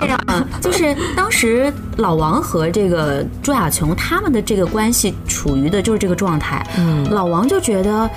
[0.00, 0.18] 这样，
[0.60, 6.66] 就是当时老王和这个朱亚琼他们的这个关系处于的就是这个状态。
[6.78, 8.08] 嗯，老王就觉得。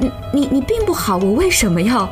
[0.00, 2.08] 你你你并不好，我为什么要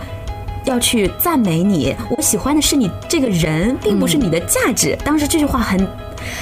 [0.64, 1.94] 要去赞美你？
[2.10, 4.96] 我喜欢的是你这个人，并不是你的价值。
[5.04, 5.86] 当时这句话很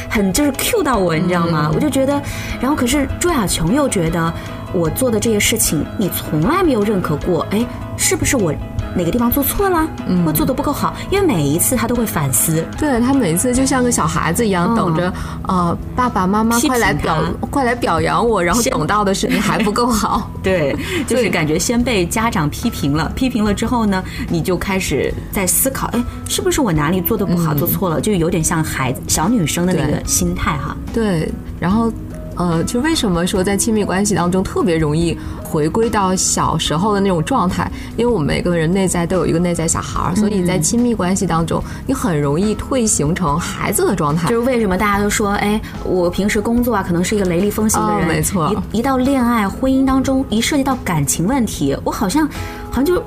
[0.09, 1.71] 很就是 Q 到我，你知道吗？
[1.75, 2.21] 我就觉得，
[2.61, 4.33] 然后可是朱亚琼又觉得
[4.73, 7.47] 我做的这些事情，你从来没有认可过。
[7.51, 7.65] 哎，
[7.97, 8.53] 是不是我？
[8.97, 9.87] 哪个地方做错了，
[10.25, 10.95] 或做的不够好？
[11.11, 15.13] 因为每一次他都会反思，对他每次就像个小孩子一样，等着
[15.49, 20.77] 呃爸爸妈妈快来表快来表扬我，然后等到的是你还不够好， 对，
[21.07, 28.01] 就是感觉先被家长批评了，批评了之后呢，你就开始在思考，哎，是不是我哪里做的不好，做错了？
[28.01, 30.77] 就有点像孩子小女生的那个心态哈。
[30.93, 31.93] 对，然后。
[32.37, 37.71] 呃，就为什么说在亲密关系当中特别容易回归到小时候的那种状态？
[37.97, 44.29] 因为我们每个人内在都有一个内在小孩儿，所以在亲密关系当中，你很容易退形成孩子的状态。
[44.29, 48.53] 就是为什么大家都说，哎，我平时工作啊，可能是一个雷厉风行的人，没错。
[48.73, 52.27] 一一到恋爱、婚姻当中，一涉及到感情问题，我好像
[52.71, 53.03] 好像就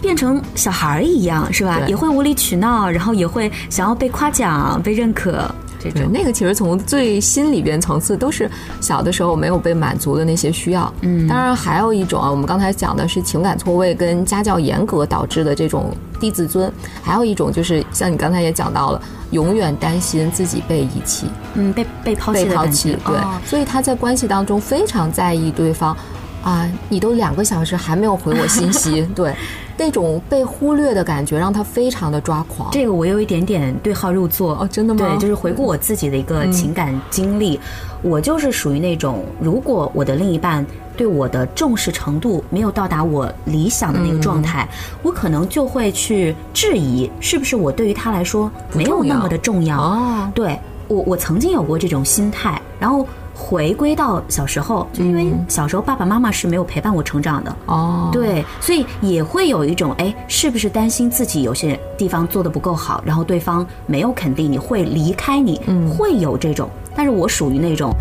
[0.00, 1.80] 变成小孩儿一样，是吧？
[1.88, 5.44] 也会无理取闹，然后也会想要被夸奖、被认可。
[5.80, 10.92] 对，那个其实从最心里边层次都是小的时候没有被满足的那些需要。
[11.02, 25.96] 嗯，当然还有一种啊，我们刚才讲的是情感错位跟家教严格导致的这种低自尊，还有一种就是像你刚才也讲到了，永远担心自己被遗弃，嗯，被被抛弃被抛弃，对，所以他在关系当中非常在意对方。
[26.40, 29.34] 啊，你都两个小时还没有回我信息， 对，
[29.78, 32.68] 那种被忽略的感觉让他非常的抓狂。
[32.72, 35.06] 这个我有一点点对号入座哦，真的吗？
[35.08, 37.58] 对，就是回顾我自己的一个情感经历，
[38.02, 44.68] 我就是属于那种，如果我的另一半对我的重视程度没有到达我理想的那个状态，
[45.02, 49.80] 我可能就会去质疑，是不是我对于他来说没有那么的重要？
[49.80, 53.06] 哦，对我，我曾经有过这种心态，然后。
[53.40, 57.56] 回归到小时候，就因为小时候爸爸妈妈是没有陪伴我成长的。
[57.66, 66.68] 哦，对，所以也会有一种哎，是不是担心自己有些地方做的不够好，然后对方没有肯定你会离开你，会有这种。
[66.96, 67.94] 但是我属于那种，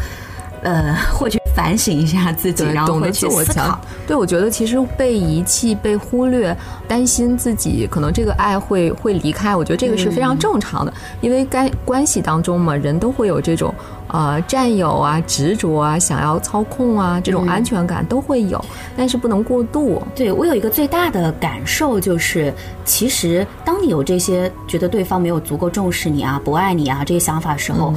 [0.61, 3.79] 呃，会去反省一下自己，然后会去思考。
[4.05, 6.55] 对，我觉得其实被遗弃、被忽略，
[6.87, 13.73] 担心自己可能这个爱会会离开，我觉得这个是非常正常的，因为该关系当中嘛，人都会有这种。
[14.09, 18.63] 呃，占有啊，执着啊，想要操控啊，这种安全感都会有，
[18.95, 20.01] 但是不能过度。
[20.15, 22.53] 对我有一个最大的感受就是，
[22.85, 27.93] 其实当你有这些觉得对方没有足够重视你啊，不爱你啊这些想法时候，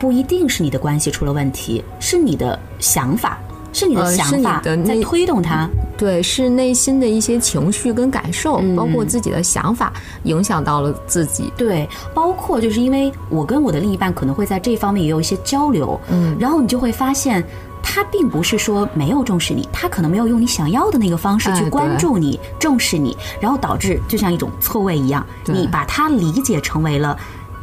[0.00, 3.38] 不一定是你的关系出了问题，是你的想法。
[3.72, 9.92] 是你的想法在推动他，对，是内心的一些情绪跟感受，包括自己的想法
[10.24, 11.52] 影响到了自己。
[11.56, 17.44] 对，包括就是因为我跟我的另一半可能会在这方面也有一些交流，嗯，然后你就会发现，
[17.80, 27.16] 他并不是说没有重视你，他可能没有用你想要的那个方式去关注你、重视你，然后导致就像一种错位一样，你把他理解成为了。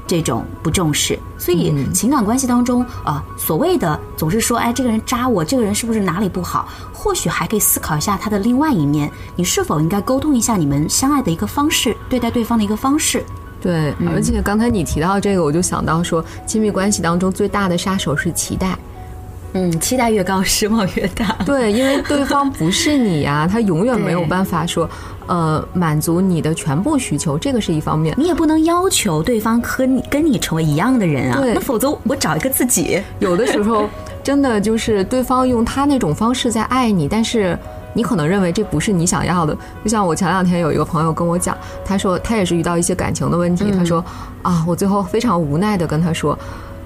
[0.08, 6.68] 这种不重视，所以情感关系当中啊，所谓的总是说，哎，这个人渣我，这个人是不是哪里不好？
[6.94, 13.24] 或许还可以思考一下他的另外一面，你是否应该沟通一下你们相爱的一个方式，对待对方的一个方式。
[13.60, 18.78] 对，而且刚才你提到这个，我就想到说，亲密关系当中最大的杀手是期待。
[19.58, 21.36] 嗯，期待越高，失望越大。
[21.44, 24.88] 对，因为对方不是你呀， 他永远没有办法说，
[25.26, 28.14] 呃，满足你的全部需求，这个是一方面。
[28.18, 33.02] 你也不能要求对方和你跟你成为一样的人啊，对那否则我找一个自己。
[33.20, 33.90] 有的时候
[34.24, 37.58] 真的就是对方用他那种方式在爱你，但是
[37.94, 39.58] 你可能认为这不是你想要的。
[39.84, 44.04] 就像我前两天有一个朋友跟我讲，他说他也是遇到一些感情的问题，他说
[44.44, 46.38] 啊，我最后非常无奈的跟他说。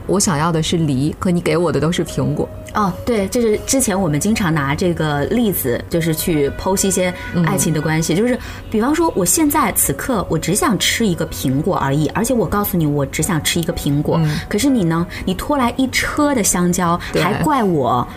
[0.07, 2.47] 我想要的是梨，可你给我的都是苹果。
[2.73, 7.13] 哦，对，这是之前我们经常拿这个例子，就是去剖析一些
[7.45, 8.37] 爱情的关系，就是
[8.69, 18.07] 比方说，我现在此刻我只想吃一个苹果而已，而且我告诉你，我只想吃一个苹果，可是你呢，你拖来一车的香蕉，还怪我。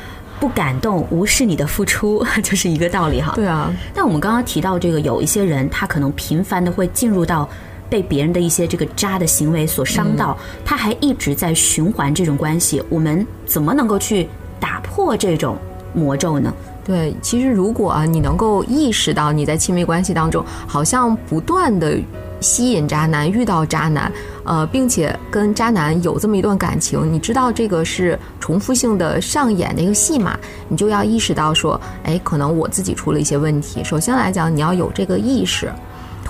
[0.40, 3.32] 不感动，无视你的付出， 就是一个道理哈。
[3.36, 7.48] 对啊，但我们刚刚提到这个，有一些人他可能频繁的会进入到
[7.94, 14.28] 被别人的一些这个渣的行为所伤到，他还一直在循环这种关系，我们怎么能够去
[14.58, 15.56] 打破这种
[15.94, 16.52] 魔咒呢？
[16.84, 21.96] 对，其实如果啊，你能够意识到你在亲密关系当中好像不断的
[22.40, 24.10] 吸引渣男，遇到渣男，
[24.42, 30.36] 呃，并且跟渣男有这么一段感情，你知道这个是重复性的上演的一个戏码，
[30.68, 33.84] 你就要意识到说，哎，可能我自己出了一些问题。
[33.84, 35.72] 首先来讲，你要有这个意识。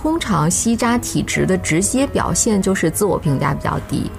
[0.05, 4.11] 通常吸渣体质的直接表现就是自我评价比较低。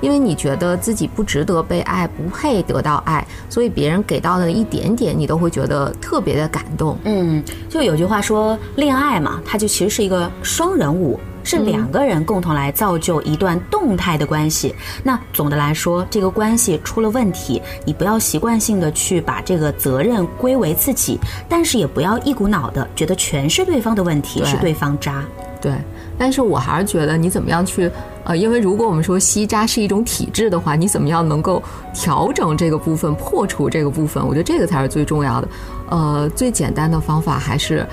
[0.00, 6.98] 因为你觉得自己不值得被爱，不配得到爱，所以别人给到的一点点，你都会觉得特别的感动。
[7.04, 14.74] 嗯，就有句话说，恋爱嘛，它就其实是一个双人舞，是两个人共同来造就一段动态的关系。
[15.02, 21.18] 那总的来说，这个关系出了问题，你不要习惯性的去把这个责任归为自己，
[21.48, 25.24] 但是也不要一股脑的觉得全是对方的问题，对是对方渣。
[25.60, 25.72] 对，
[26.16, 27.90] 但是我还是觉得你怎么样去，
[28.22, 31.60] 呃，因为如果我们说吸渣是一种体质的话，你怎么样能够
[31.92, 34.24] 调整这个部分，破除这个部分？
[34.24, 35.48] 我觉得这个才是最重要的。
[35.88, 37.84] 呃，最简单的方法还是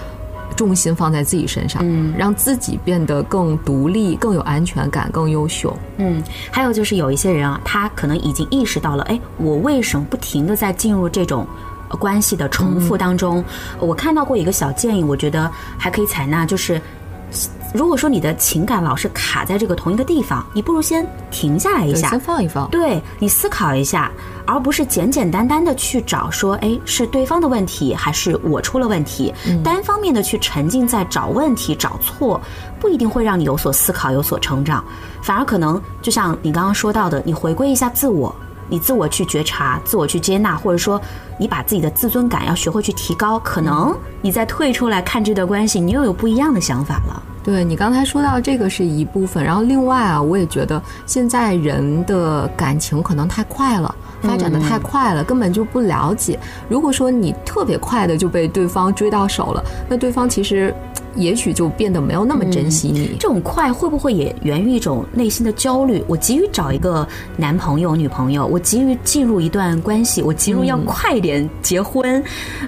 [0.55, 5.75] 重心放在自己身上，嗯让自己变得更独立、更有安全感、更优秀。
[5.97, 11.45] 嗯，还有就是有一些人啊，他可能已经意识到了，哎，我为什么不停的在进入这种
[11.89, 13.43] 呃关系的重复当中？
[13.79, 16.81] 我看到过一个小建议，我觉得还可以采纳，就是
[17.75, 22.69] 如果说你的情感老是卡在这个同一个地方，你不如先停下来一，下先，放一放。
[22.69, 24.09] 对你思考一下，
[24.45, 29.33] 而不是简简单单的去找说，哎，是对方的问题还是我出了问题？
[29.61, 32.39] 单方面的去沉浸在找问题、找错，
[32.79, 34.81] 不一定会让你有所思考、有所成长，
[35.21, 38.33] 反而可能就像你刚刚说到的，你回归一下自我。
[38.67, 40.99] 你自我去觉察，自我去接纳，或者说
[41.37, 47.21] 你把自己的自尊感要学会去提高，可能你再退出来看这段关系，你又有不一样的想法了。
[47.45, 53.93] 对你刚才说到这个是一部分，然后另外啊，我也觉得现在人的感情可能太快了。
[54.21, 56.39] 发展的太快了，根本就不了解。
[56.67, 60.73] 如果说你特别快的就被对方追到手了，那对方其实
[61.15, 63.15] 也许就变得没有那么珍惜你。
[63.19, 66.03] 这种快会不会也源于一种内心的焦虑？
[66.07, 67.07] 我急于找一个
[67.37, 72.23] 男朋友、女朋友，我急于进入一段关系，我急于要快一点结婚，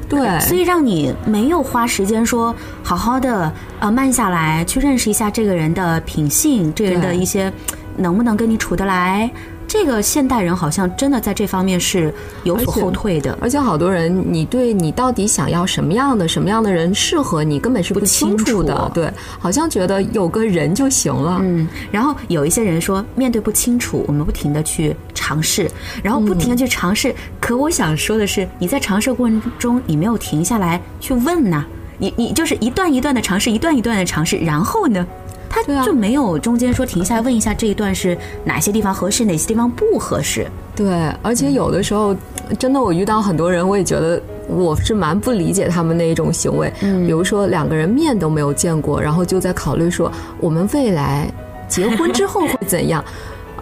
[0.10, 7.52] 对，所以让你没有花时间说好好的呃慢下来，去认识一下这个人的品性，这个人的一些
[7.96, 9.30] 能不能跟你处得来。
[9.68, 12.14] 这个现代人好像真的在这方面是
[12.44, 13.38] 有所后退的。
[13.42, 18.74] 而且好多人，你对你到底想要什么样的、什么样的人适合你，根本是不清楚的。
[18.76, 21.40] 楚对，好像觉得有个人就行了。
[21.42, 25.70] 嗯，然后有一些人说，面对不清楚，我们不停的去尝试，
[26.02, 27.14] 然后不停的去尝试。
[27.40, 31.66] 可我想说的是，你在尝试过程中，你没有停下来去问呐、
[31.98, 35.06] 你你就是一段一段的尝试，一段一段的尝试，然后呢，
[35.50, 40.46] 他就没有中间说停下来问一下这一段是哪些地方合适，哪些地方不合适。
[40.76, 42.16] 对，而且有的时候，
[42.60, 46.72] 真的我遇到很多人，我也觉得我是蛮不理解他们那一种行为。
[46.82, 51.32] 嗯，比如说两个人面都没有见过，然后就在考虑说我们未来
[51.68, 53.04] 结婚之后会怎样。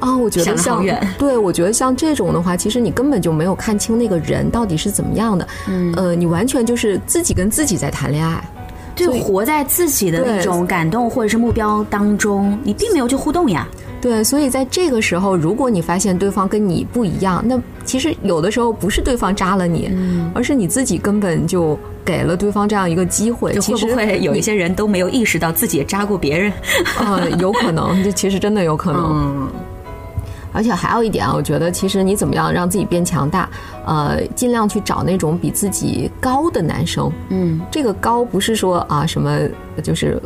[0.01, 0.86] 啊，我觉得像
[1.17, 5.47] 对，我觉得像这种的话，其实你根本就没有看清那个人到底是怎么样的。
[5.69, 8.43] 嗯，呃，你完全就是自己跟自己在谈恋爱。
[8.96, 13.68] 就活在自己的那种感动或者是目标当中，你并没有去互动呀。
[14.02, 19.91] 对，所以在这个时候，如果你发现对方跟你不一样，那其实有的时候不是对方扎了你，
[20.34, 23.52] 而是你自己根本就给了对方这样一个机会。
[23.54, 26.54] 就会不会有一些人都没有意识到自己也扎过别人？
[27.00, 29.04] 呃，有可能，这其实真的有可能。
[29.12, 29.48] 嗯
[30.56, 33.49] 而且还有一点啊，我觉得其实你怎么样让自己变强大，
[33.86, 37.12] 呃，尽量去找那种比自己高的男生。
[37.30, 39.38] 嗯，这个高不是说啊什么
[39.84, 40.22] 就是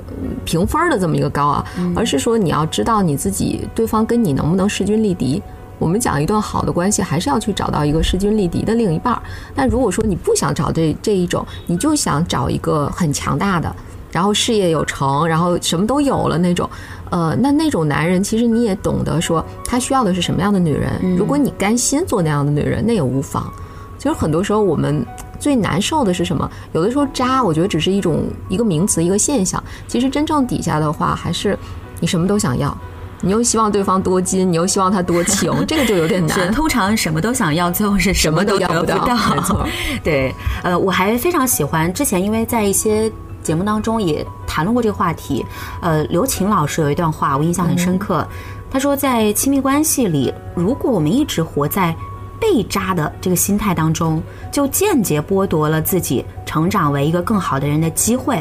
[0.45, 1.65] 评分的这么一个高啊，
[1.95, 5.41] 而是说你要知道你自己对方跟你能不能势均力敌。
[5.79, 9.21] 我们讲一段好的关系，还是要去找到一个势均力敌的另一半儿。
[9.55, 13.73] 但如果说你不想找这这一种，你就想找一个很强大的，
[14.11, 16.69] 然后事业有成，然后什么都有了那种，
[17.09, 21.15] 呃，那那种男人，其实你也懂得说他需要的是什么样的女人。
[21.17, 23.51] 如果你甘心做那样的女人，那也无妨。
[23.97, 25.05] 其实很多时候我们
[25.39, 26.49] 最难受的是什么？
[26.71, 29.61] 有的时候渣，我觉得只是一种一个名词，一个现象。
[29.87, 31.57] 其实真正底下的话，还是
[31.99, 32.75] 你什么都想要。
[33.21, 36.49] 你又希望对方多金，你又希望他多情， 这个就有点难。
[36.53, 39.67] 通常什么都想要，最后是什么都得不到。
[40.01, 40.33] 对，
[40.63, 43.11] 呃，我还非常喜欢之前，因为在一些
[43.49, 45.43] 节目当中也谈论过这个话题。
[45.81, 48.23] 呃，刘琴老师有一段话我印象很深刻，
[48.69, 51.95] 他说，在亲密关系里，如果我们一直活在
[52.39, 54.21] 被扎的这个心态当中，
[54.51, 58.39] 就间接剥夺了自己成长为一个更好的人的机会。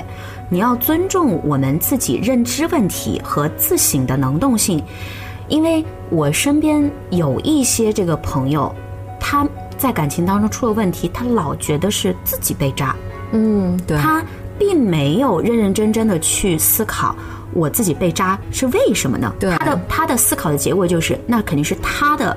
[0.50, 4.84] 你要尊重我们自己认知问题和自省的能动性，
[5.48, 8.70] 因为我身边有一些这个朋友，
[9.18, 9.48] 他
[9.78, 12.94] 在感情当中出了问题，他老觉得是自己被扎，
[13.32, 14.22] 嗯，对，他
[14.59, 17.14] 并没有认认真真的去思考
[17.52, 19.32] 我自己被扎是为什么呢？
[19.38, 22.36] 对，他的他的思考的结果就是，那肯定是他的。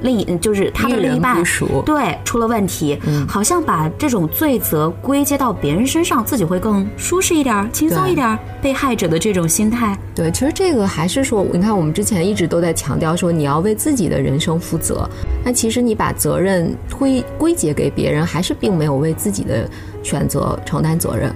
[0.00, 1.42] 另一就是他的另一半
[1.84, 8.38] 对出了问题，好像把这种罪责归结到别人身上，自己会更舒适一点、轻松一点。
[8.60, 15.08] 被害者的这种心态，对，其实这个还是说，你看我们之前一直都在强调说，你要为自己的人生负责。
[15.44, 19.68] 那其实你把责任推归结给别人，还是并没有为自己的
[20.02, 21.34] 选择承担责任。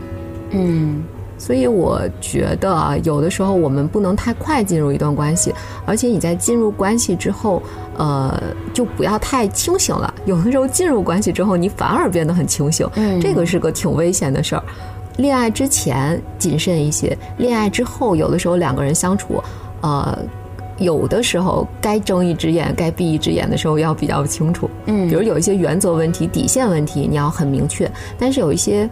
[0.50, 1.02] 嗯。
[1.40, 5.54] 所以我觉得啊，有的时候我们不能太快进入一段关系，
[5.86, 7.62] 而且你在进入关系之后，
[7.96, 8.38] 呃，
[8.74, 10.12] 就不要太清醒了。
[10.26, 12.86] 有的时候进入关系之后，你反而变得很清醒，
[13.22, 14.62] 这个是个挺危险的事儿。
[15.16, 19.42] 恋爱之前谨慎一些，恋爱之后，有的时候两个人相处，
[19.80, 20.18] 呃，
[20.76, 24.68] 有的时候该睁一只眼、该闭一只眼的时候要比较清楚。
[24.84, 28.86] 嗯，比如有一些原则问题、底线问题，你要很明确，但是有一些。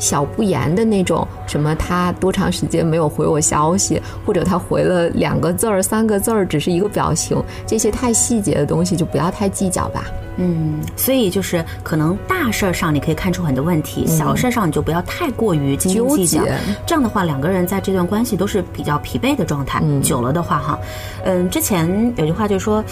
[0.00, 10.04] 小不言的那种，什么他多长时间没有回我消息，或者他回了两个字儿、三个字儿，只是一个表情，这些太细节的东西就不要太计较吧。
[10.36, 16.42] 嗯，所以就是可能大事儿上你可以看出很多问题，小事儿上你就不要太过于斤斤计较。
[16.86, 19.82] 这样的话，两个人在这段关系都是比较疲惫的状态。
[20.02, 20.78] 久了的话，哈，
[21.24, 22.82] 嗯，之前有句话就是说。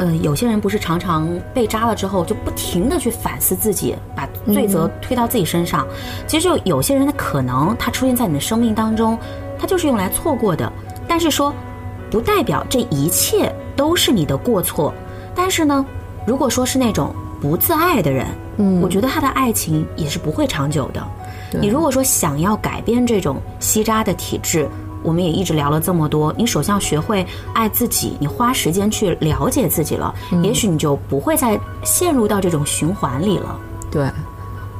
[0.00, 5.86] 呃，有些人不是常常被扎了之后，就不停的去反思自己，把罪责推到自己身上。
[6.26, 9.18] 其实就有些人的可能，他出现在你的生命当中，
[9.58, 10.72] 他就是用来错过的。
[11.06, 11.52] 但是说，
[12.10, 14.94] 不代表这一切都是你的过错。
[15.34, 15.84] 但是呢，
[16.26, 18.26] 如果说是那种不自爱的人，
[18.56, 21.06] 嗯，我觉得他的爱情也是不会长久的。
[21.60, 24.66] 你如果说想要改变这种吸渣的体质。
[25.02, 33.58] 我们也一直聊了这么多，你首先要学会爱自己，你花时间去了解自己了，也许你就不会再陷入到这种循环里了。
[33.90, 34.08] 对，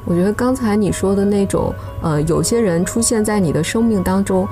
[0.04, 4.46] 我觉得刚才你说的那种，呃，有些人出现在你的生命当中，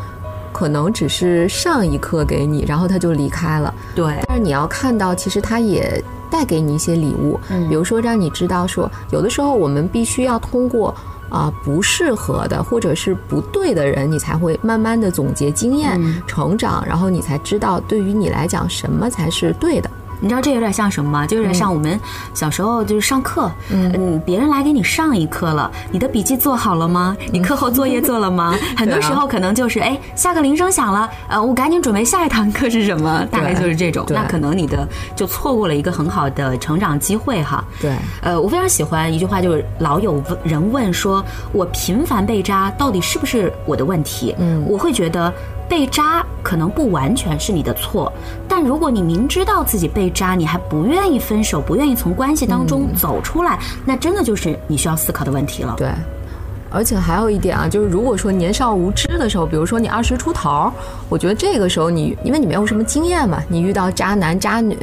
[0.53, 3.75] 可能只是上一课给你，然后他就离开了。
[3.95, 7.39] 对，但是你要看到，其实他也带给你一些礼物，
[7.69, 10.95] 比如说让你知道说，有的时候我们必须要通过。
[11.29, 19.91] 啊，不适合的或者是不对的人，你才会慢慢的总结经验、成长，然后你才知道对于你来讲什么才是对的。
[20.21, 21.27] 你知道这有点像什么吗？
[21.27, 21.99] 就有点像我们
[22.35, 27.17] 小时候就是上课，嗯，别人来给你上一课了，你的笔记做好了吗？
[27.33, 28.55] 你课后作业做了吗？
[28.77, 33.25] 很多时候可能就是哎，下课铃声响了，呃，我赶紧准备下一堂课是什么？
[33.31, 34.07] 大概就是这种。
[34.09, 37.65] 那可能你的就错过了一个很好的成长机会哈。
[37.81, 37.93] 对，
[38.23, 44.35] 呃，我非常喜欢一句话，就是老有人问说，我频繁被扎到底是不是我的问题？
[44.39, 45.33] 嗯，我会觉得。
[45.69, 48.11] 被渣可能不完全是你的错，
[48.49, 55.75] 但如果你明知道自己被渣，你还不愿意分手，不愿意从关系当中走出来，那真的就是你需要思考的问题了。
[55.77, 55.89] 对，
[56.71, 60.73] 而且还有一点啊，就是如果说年少无知的时候，比如说你二十出头，
[61.09, 64.77] 我觉得这个时候你因为你没有什么经验嘛，你遇到渣男渣女，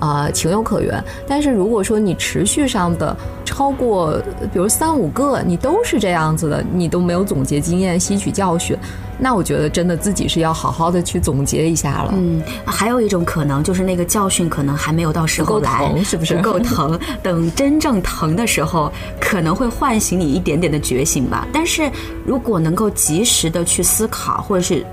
[0.00, 1.02] 呃，情有可原。
[1.26, 4.20] 但是如果说你持续上的超过，
[4.52, 8.76] 比如三五个，你都是这样子的，你都没有总结经验、吸取教训。
[9.22, 12.12] 那我觉得真的自己是要好好的去总结一下了。
[12.16, 16.98] 嗯，还有一种可能就是那个教训可能还没有到时候来，是不是不够疼？
[17.22, 21.46] 等真正疼的时候，可能会唤醒你一点点的觉醒吧。
[21.52, 21.88] 但是
[22.26, 24.84] 如果能够及时的去思考，或者是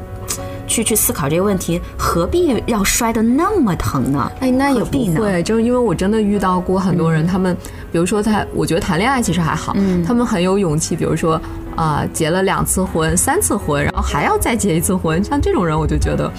[0.69, 4.31] 去去思考这个问题，何必要摔得那么疼呢？
[4.39, 5.15] 哎，那也何必呢？
[5.17, 7.53] 不会，就是因为我真的遇到过很多人，他们
[7.91, 11.41] 比如说他，我觉得谈恋爱其实还好，嗯他们很有勇气，比如说
[11.75, 16.31] 啊、结了两次婚、三次婚，然后还要再结一次婚，像这种人，我就觉得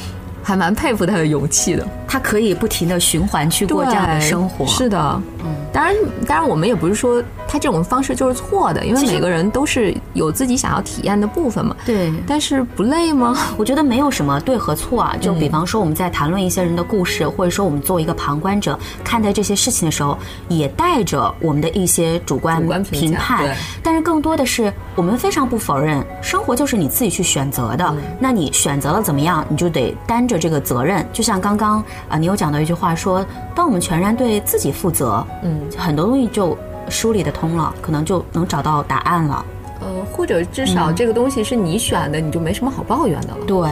[0.43, 1.87] 还蛮佩服他的勇气的。
[2.07, 4.66] 他可以不停的循环去过这样的生活。
[4.66, 5.95] 是的，嗯，当然，
[6.26, 7.22] 当然，我们也不是说
[7.53, 11.74] 他这种方式就是错的，因为每个人都是有自己想要体验的部分嘛。
[11.84, 13.36] 对，但是不累吗？
[13.59, 15.16] 我觉得没有什么对和错啊。
[15.20, 23.57] 就比嗯方说我们在谈论一些人的故事，或者说我们作为一个旁观者看待这些事情的时候，也带着我们的一些主观评判对。
[23.82, 27.84] 但是更多的是，我们非常不否认，生活就是你自己去选择的。
[27.84, 31.05] 嗯那你选择了怎么样，你就得担着这个责任。
[31.12, 33.26] 就像刚刚啊，你有讲到一句话说，
[33.57, 36.57] 当我们全然对自己负责，嗯，很多东西就
[36.91, 39.45] 梳理得通了，可能就能找到答案了。
[39.80, 43.38] 呃，或者至少这个东西是你选的，你就没什么好抱怨的了。
[43.47, 43.70] 对，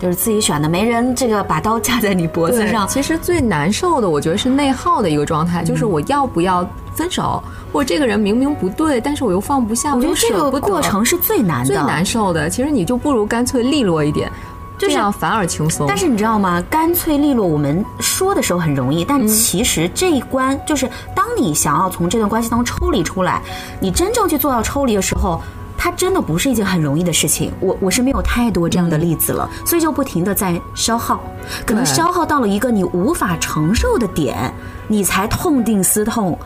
[0.00, 2.86] 就是自己选的，没人这个把刀架在你脖子上。
[2.86, 6.64] 其实最难受的，我觉得是内耗的一个状态，就是我要不要
[6.94, 7.42] 分手，
[7.72, 12.48] 或者这个人明明不对，但是我又放不下，又我觉得这个过程是最难的，最难受的。
[12.48, 14.38] 其实你就不如干脆利落一点，就是
[14.86, 15.86] 这样反而轻松。
[15.88, 16.62] 但是你知道吗？
[16.70, 23.42] 干脆利落，我们说的时候很容易，嗯但其实这一关就是当你想要从这段关系当中抽离出来，
[23.80, 25.40] 你真正去做到抽离的时候。
[25.80, 31.20] 它真的不是一件很容易的事情，我我是没有太多这样的例子了，所以就不停的在消耗，
[31.64, 34.52] 可能消耗到了一个你无法承受的点，
[34.88, 36.36] 你才痛定思痛，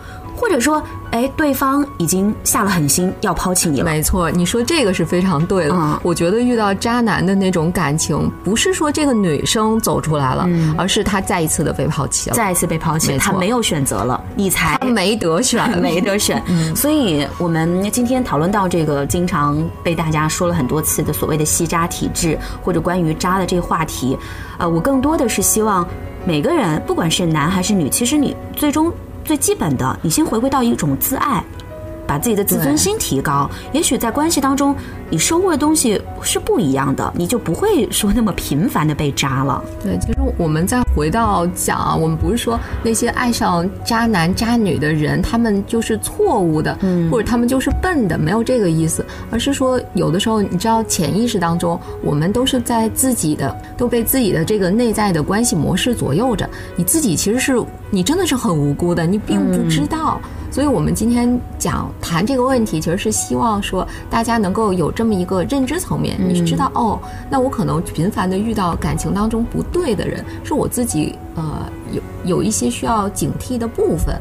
[0.43, 0.83] 或者说，
[1.13, 5.73] 哎，对方已经下了狠心要抛弃你了，没错，你说这个是非常对的。
[5.73, 5.97] 嗯。
[6.03, 13.33] 我觉得遇到渣男的那种感情，不是说这个女生走出来了，而是她再一次的被抛弃了，再一次被抛弃，没错。
[13.33, 16.43] 他没有选择了，你才她没得选， 没得选。
[16.49, 16.75] 嗯。
[16.75, 24.19] 所以我们今天讨论到这个经常被大家说了很多次的所谓的吸渣体质，或者关于渣的这个话题，
[24.59, 25.87] 呃，我更多的是希望
[26.25, 28.93] 每个人，不管是男还是女，其实你最终
[29.25, 31.43] 最基本的，你先回归到一种自爱。
[32.05, 34.75] 把自己的自尊心提高，也许在关系当中，
[35.13, 39.63] 你收获的东西是不一样的，你就不会说那么频繁的被渣了。
[39.83, 56.49] 对，其实我们再回到讲啊，我们不是说那些爱上渣男渣女的人，他们就是错误的，嗯，或者他们就是笨的，没有这个意思，而是说有的时候，你知道，潜意识当中，我们都是在自己的，都被自己的这个内在的关系模式左右着。
[56.75, 60.19] 你自己其实是你真的是很无辜的，你并不知道。
[60.51, 66.99] 所以，我们今天讲谈这个问题，其实是希望说大家能够有这么一个认知层面，你是知道哦，
[67.31, 72.03] 那我可能频繁的遇到感情当中不对的人，是我自己呃有
[72.37, 74.15] 有一些需要警惕的部分，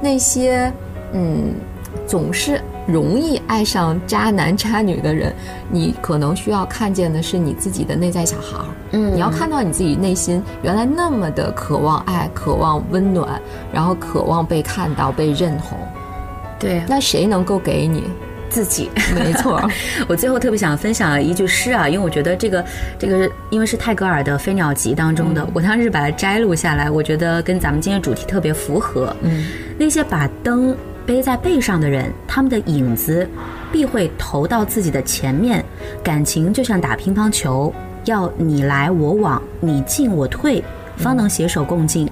[0.00, 0.72] 那些
[1.12, 1.54] 嗯
[2.06, 5.34] 总是容易爱上渣男渣女的人，
[5.70, 8.64] 你可能需要看见的是你自己的内在小孩儿。
[8.92, 13.40] 嗯你要看到你自己内心原来那么的渴望爱、渴望温暖，
[13.72, 15.78] 然后渴望被看到、被认同。
[16.58, 18.04] 对，那谁能够给你？
[18.54, 18.88] 自己。
[19.16, 19.60] 没错，
[20.06, 22.64] 我最后特别想分享一句诗啊，因为我觉得这个
[22.96, 29.14] 这个，因为是泰戈尔的《飞鸟集》当中的，我当时把它摘录下来，我觉得跟咱们今天主题特别符合。
[29.22, 29.44] 嗯，
[29.76, 33.28] 那些把灯背在背上的人，他们的影子
[33.72, 35.64] 必会投到自己的前面。
[36.02, 37.74] 感情就像打乒乓球，
[38.04, 40.62] 要你来我往，你进我退，
[40.96, 42.08] 方能携手共进。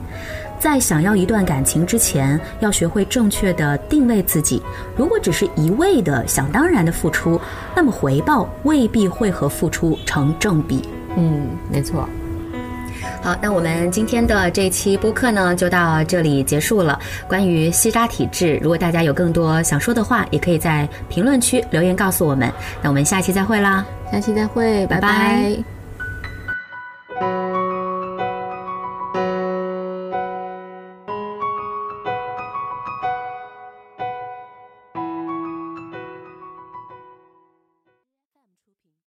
[0.63, 4.63] 在想要一段感情之前，要学会正确的定位自己。
[4.97, 7.41] 如果只是一味的想当然的付出，
[7.75, 10.89] 那么回报未必会和付出成正比。
[11.17, 12.09] 嗯，没错。
[13.21, 16.97] 好，那我们今天的这期播客呢，就到这里结束了。
[17.27, 22.49] 关于西渣体质，如果大家有更多想说的话，也可以在评论区留言告诉我们。
[22.81, 23.85] 那我们下期再会啦。
[24.13, 25.82] 下期再会，拜拜拜拜